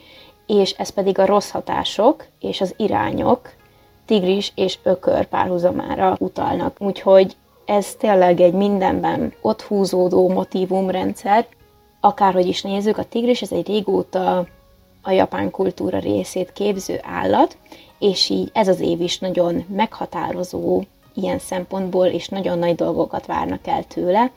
és 0.46 0.70
ez 0.70 0.88
pedig 0.88 1.18
a 1.18 1.26
rossz 1.26 1.50
hatások 1.50 2.26
és 2.40 2.60
az 2.60 2.74
irányok 2.76 3.52
tigris 4.06 4.52
és 4.54 4.78
ökör 4.82 5.26
párhuzamára 5.26 6.16
utalnak. 6.18 6.76
Úgyhogy 6.80 7.36
ez 7.68 7.94
tényleg 7.94 8.40
egy 8.40 8.52
mindenben 8.52 9.32
ott 9.40 9.62
húzódó 9.62 10.28
motivumrendszer, 10.28 11.46
akárhogy 12.00 12.46
is 12.46 12.62
nézzük, 12.62 12.98
a 12.98 13.04
tigris 13.04 13.42
ez 13.42 13.52
egy 13.52 13.66
régóta 13.66 14.46
a 15.02 15.10
japán 15.10 15.50
kultúra 15.50 15.98
részét 15.98 16.52
képző 16.52 17.00
állat, 17.02 17.56
és 17.98 18.28
így 18.28 18.50
ez 18.52 18.68
az 18.68 18.80
év 18.80 19.00
is 19.00 19.18
nagyon 19.18 19.64
meghatározó 19.68 20.82
ilyen 21.14 21.38
szempontból, 21.38 22.06
és 22.06 22.28
nagyon 22.28 22.58
nagy 22.58 22.74
dolgokat 22.74 23.26
várnak 23.26 23.66
el 23.66 23.84
tőle. 23.84 24.30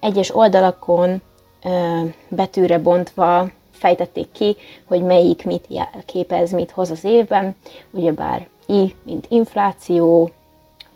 Egyes 0.00 0.34
oldalakon 0.34 1.22
ö, 1.64 2.00
betűre 2.28 2.78
bontva 2.78 3.50
fejtették 3.70 4.32
ki, 4.32 4.56
hogy 4.84 5.02
melyik 5.02 5.44
mit 5.44 5.66
képez, 6.06 6.50
mit 6.50 6.70
hoz 6.70 6.90
az 6.90 7.04
évben, 7.04 7.56
ugyebár 7.90 8.48
I, 8.66 8.94
mint 9.04 9.26
infláció, 9.28 10.30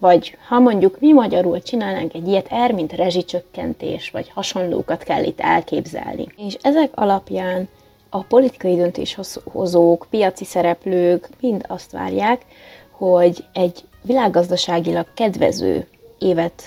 vagy 0.03 0.37
ha 0.49 0.59
mondjuk 0.59 1.01
mi 1.01 1.13
magyarul 1.13 1.63
csinálnánk 1.63 2.15
egy 2.15 2.29
ilyet, 2.29 2.49
R, 2.67 2.73
mint 2.73 2.93
rezsicsökkentés, 2.93 4.11
vagy 4.11 4.31
hasonlókat 4.31 5.03
kell 5.03 5.25
itt 5.25 5.41
elképzelni. 5.41 6.27
És 6.37 6.57
ezek 6.63 6.91
alapján 6.95 7.69
a 8.09 8.23
politikai 8.23 8.77
döntéshozók, 8.77 10.07
piaci 10.11 10.45
szereplők 10.45 11.29
mind 11.41 11.65
azt 11.69 11.93
várják, 11.93 12.43
hogy 12.91 13.45
egy 13.53 13.85
világgazdaságilag 14.03 15.07
kedvező 15.15 15.87
évet 16.19 16.63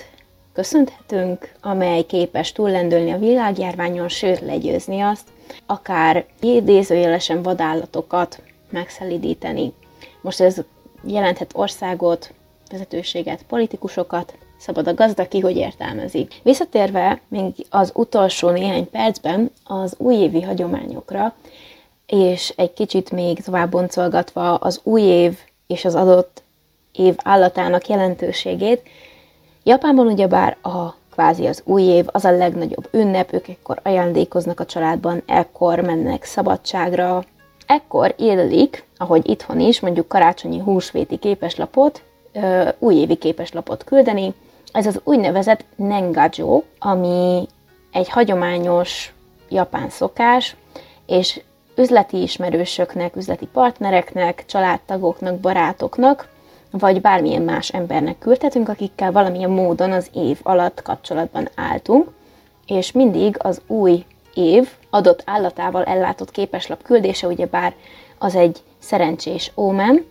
köszönhetünk, 0.52 1.52
amely 1.62 2.02
képes 2.02 2.52
túllendülni 2.52 3.10
a 3.10 3.18
világjárványon, 3.18 4.08
sőt 4.08 4.40
legyőzni 4.40 5.00
azt, 5.00 5.28
akár 5.66 6.24
idézőjelesen 6.40 7.42
vadállatokat 7.42 8.42
megszelidíteni. 8.70 9.72
Most 10.20 10.40
ez 10.40 10.62
jelenthet 11.04 11.50
országot, 11.54 12.34
vezetőséget, 12.70 13.42
politikusokat, 13.42 14.34
szabad 14.58 14.86
a 14.86 14.94
gazda 14.94 15.28
ki, 15.28 15.40
hogy 15.40 15.56
értelmezi. 15.56 16.26
Visszatérve 16.42 17.20
még 17.28 17.52
az 17.70 17.92
utolsó 17.94 18.50
néhány 18.50 18.90
percben 18.90 19.50
az 19.64 19.94
újévi 19.98 20.42
hagyományokra, 20.42 21.34
és 22.06 22.52
egy 22.56 22.72
kicsit 22.72 23.10
még 23.10 23.42
tovább 23.42 23.70
boncolgatva 23.70 24.54
az 24.54 24.80
új 24.82 25.02
év 25.02 25.38
és 25.66 25.84
az 25.84 25.94
adott 25.94 26.42
év 26.92 27.14
állatának 27.22 27.88
jelentőségét, 27.88 28.82
Japánban 29.62 30.06
ugyebár 30.06 30.56
a 30.62 30.94
kvázi 31.10 31.46
az 31.46 31.62
új 31.64 31.82
év, 31.82 32.04
az 32.06 32.24
a 32.24 32.36
legnagyobb 32.36 32.88
ünnep, 32.90 33.32
ők 33.32 33.48
ekkor 33.48 33.80
ajándékoznak 33.82 34.60
a 34.60 34.64
családban, 34.64 35.22
ekkor 35.26 35.80
mennek 35.80 36.24
szabadságra, 36.24 37.24
ekkor 37.66 38.14
élik, 38.18 38.84
ahogy 38.96 39.28
itthon 39.30 39.60
is, 39.60 39.80
mondjuk 39.80 40.08
karácsonyi 40.08 40.58
húsvéti 40.58 41.16
képeslapot, 41.16 42.02
újévi 42.78 43.14
képeslapot 43.14 43.84
küldeni. 43.84 44.34
Ez 44.72 44.86
az 44.86 45.00
úgynevezett 45.04 45.64
Nengajo, 45.76 46.62
ami 46.78 47.46
egy 47.92 48.08
hagyományos 48.08 49.14
japán 49.48 49.90
szokás, 49.90 50.56
és 51.06 51.40
üzleti 51.76 52.22
ismerősöknek, 52.22 53.16
üzleti 53.16 53.46
partnereknek, 53.46 54.44
családtagoknak, 54.46 55.38
barátoknak, 55.38 56.28
vagy 56.70 57.00
bármilyen 57.00 57.42
más 57.42 57.68
embernek 57.68 58.18
küldhetünk, 58.18 58.68
akikkel 58.68 59.12
valamilyen 59.12 59.50
módon 59.50 59.92
az 59.92 60.10
év 60.12 60.38
alatt 60.42 60.82
kapcsolatban 60.82 61.48
álltunk, 61.54 62.08
és 62.66 62.92
mindig 62.92 63.36
az 63.38 63.60
új 63.66 64.04
év 64.34 64.68
adott 64.90 65.22
állatával 65.24 65.84
ellátott 65.84 66.30
képeslap 66.30 66.82
küldése, 66.82 67.26
ugyebár 67.26 67.74
az 68.18 68.34
egy 68.34 68.58
szerencsés 68.78 69.52
ómen, 69.56 70.04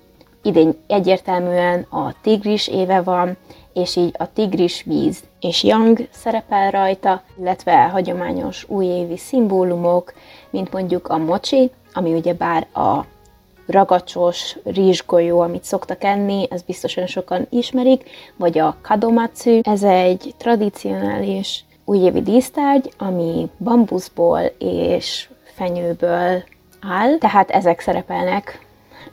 idén 0.46 0.78
egyértelműen 0.88 1.86
a 1.90 2.14
tigris 2.22 2.68
éve 2.68 3.02
van, 3.02 3.38
és 3.74 3.96
így 3.96 4.16
a 4.18 4.34
tigris 4.34 4.84
víz 4.84 5.24
és 5.40 5.64
yang 5.64 6.08
szerepel 6.12 6.72
rajta, 6.72 7.22
illetve 7.40 7.84
hagyományos 7.84 8.66
újévi 8.70 9.18
szimbólumok, 9.18 10.14
mint 10.50 10.72
mondjuk 10.72 11.08
a 11.08 11.18
mochi, 11.18 11.72
ami 11.94 12.14
ugyebár 12.14 12.68
a 12.74 13.06
ragacsos 13.68 14.58
rizsgolyó, 14.64 15.40
amit 15.40 15.64
szoktak 15.64 16.04
enni, 16.04 16.48
ez 16.50 16.62
biztosan 16.62 17.08
sokan 17.08 17.48
ismerik, 17.50 18.10
vagy 18.36 18.58
a 18.58 18.78
kadomatsu, 18.82 19.60
ez 19.64 19.84
egy 19.84 20.34
tradicionális 20.38 21.64
újévi 21.86 22.22
dísztárgy, 22.22 22.94
ami 22.98 23.50
bambuszból 23.58 24.42
és 24.58 25.30
fenyőből 25.44 26.44
áll, 26.82 27.18
tehát 27.18 27.50
ezek 27.50 27.80
szerepelnek 27.80 28.65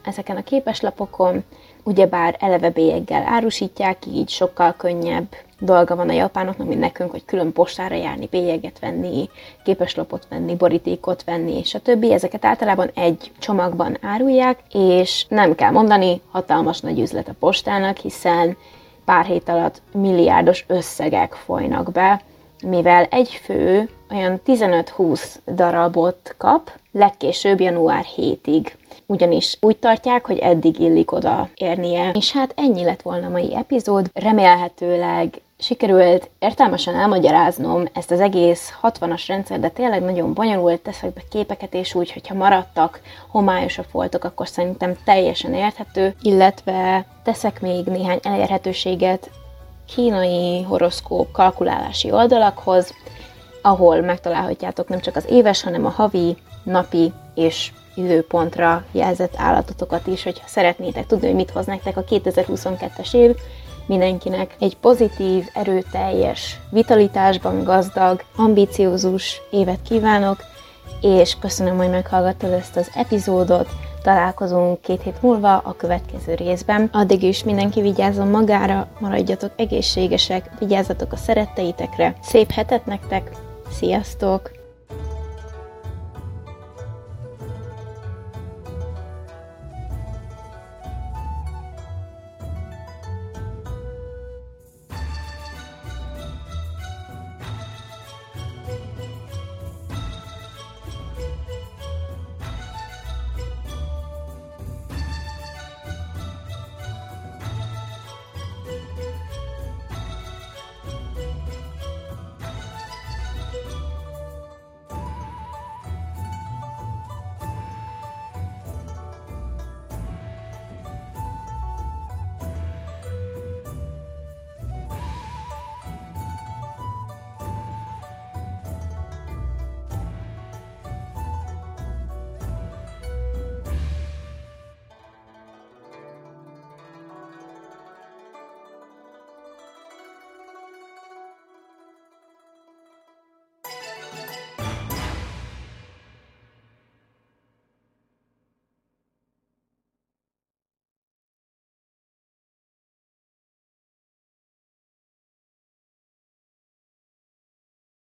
ezeken 0.03 0.37
a 0.37 0.43
képeslapokon, 0.43 1.45
ugyebár 1.83 2.37
eleve 2.39 2.71
bélyeggel 2.71 3.23
árusítják, 3.27 4.07
így 4.07 4.29
sokkal 4.29 4.75
könnyebb 4.77 5.27
dolga 5.59 5.97
van 5.97 6.09
a 6.09 6.13
japánoknak, 6.13 6.67
mint 6.67 6.81
nekünk, 6.81 7.11
hogy 7.11 7.25
külön 7.25 7.53
postára 7.53 7.95
járni, 7.95 8.27
bélyeget 8.31 8.79
venni, 8.79 9.29
képeslapot 9.65 10.27
venni, 10.29 10.55
borítékot 10.55 11.25
venni, 11.25 11.59
és 11.59 11.75
a 11.75 11.81
többi. 11.81 12.13
Ezeket 12.13 12.45
általában 12.45 12.91
egy 12.95 13.31
csomagban 13.39 13.99
árulják, 14.01 14.59
és 14.73 15.27
nem 15.29 15.55
kell 15.55 15.71
mondani, 15.71 16.21
hatalmas 16.31 16.81
nagy 16.81 17.01
üzlet 17.01 17.29
a 17.29 17.35
postának, 17.39 17.97
hiszen 17.97 18.57
pár 19.05 19.25
hét 19.25 19.49
alatt 19.49 19.83
milliárdos 19.93 20.65
összegek 20.67 21.33
folynak 21.33 21.93
be, 21.93 22.23
mivel 22.67 23.05
egy 23.05 23.41
fő 23.43 23.89
olyan 24.11 24.41
15-20 24.47 25.23
darabot 25.55 26.35
kap, 26.39 26.71
legkésőbb 26.93 27.61
január 27.61 28.05
7-ig 28.17 28.73
ugyanis 29.13 29.57
úgy 29.61 29.77
tartják, 29.77 30.27
hogy 30.27 30.39
eddig 30.39 30.81
illik 30.81 31.13
oda 31.13 31.49
érnie. 31.55 32.11
És 32.15 32.33
hát 32.33 32.53
ennyi 32.57 32.85
lett 32.85 33.03
volna 33.03 33.29
mai 33.29 33.55
epizód. 33.55 34.11
Remélhetőleg 34.15 35.41
sikerült 35.59 36.31
értelmesen 36.39 36.95
elmagyaráznom 36.95 37.85
ezt 37.93 38.11
az 38.11 38.21
egész 38.21 38.73
60-as 38.83 39.25
rendszer, 39.27 39.61
de 39.61 39.69
tényleg 39.69 40.03
nagyon 40.03 40.35
bonyolult, 40.35 40.81
teszek 40.81 41.13
be 41.13 41.21
képeket, 41.31 41.75
és 41.75 41.95
úgy, 41.95 42.13
hogyha 42.13 42.35
maradtak 42.35 43.01
homályosabb 43.29 43.87
voltak, 43.93 44.25
akkor 44.25 44.49
szerintem 44.49 44.97
teljesen 45.05 45.55
érthető, 45.55 46.15
illetve 46.23 47.07
teszek 47.23 47.61
még 47.61 47.85
néhány 47.85 48.19
elérhetőséget 48.23 49.31
kínai 49.95 50.63
horoszkóp 50.63 51.33
kalkulálási 51.33 52.11
oldalakhoz, 52.11 52.95
ahol 53.63 54.01
megtalálhatjátok 54.01 54.89
nem 54.89 55.01
csak 55.01 55.17
az 55.17 55.27
éves, 55.29 55.63
hanem 55.63 55.87
a 55.87 55.91
havi, 55.91 56.37
napi 56.65 57.13
és 57.35 57.73
időpontra 57.95 58.85
jelzett 58.93 59.35
állatotokat 59.37 60.07
is, 60.07 60.23
hogyha 60.23 60.47
szeretnétek 60.47 61.07
tudni, 61.07 61.27
hogy 61.27 61.37
mit 61.37 61.51
hoz 61.51 61.67
nektek 61.67 61.97
a 61.97 62.05
2022-es 62.05 63.15
év, 63.15 63.37
mindenkinek 63.87 64.55
egy 64.59 64.77
pozitív, 64.77 65.45
erőteljes, 65.55 66.61
vitalitásban 66.71 67.65
gazdag, 67.65 68.23
ambiciózus 68.37 69.41
évet 69.51 69.83
kívánok, 69.83 70.37
és 71.01 71.37
köszönöm, 71.41 71.77
hogy 71.77 71.91
meghallgattad 71.91 72.53
ezt 72.53 72.77
az 72.77 72.91
epizódot, 72.95 73.69
találkozunk 74.03 74.81
két 74.81 75.03
hét 75.03 75.23
múlva 75.23 75.57
a 75.57 75.75
következő 75.77 76.35
részben. 76.35 76.89
Addig 76.93 77.23
is 77.23 77.45
mindenki 77.45 77.81
vigyázzon 77.81 78.29
magára, 78.29 78.89
maradjatok 78.99 79.51
egészségesek, 79.57 80.51
vigyázzatok 80.59 81.13
a 81.13 81.17
szeretteitekre, 81.17 82.17
szép 82.23 82.51
hetet 82.51 82.87
nektek, 82.87 83.31
sziasztok! 83.71 84.62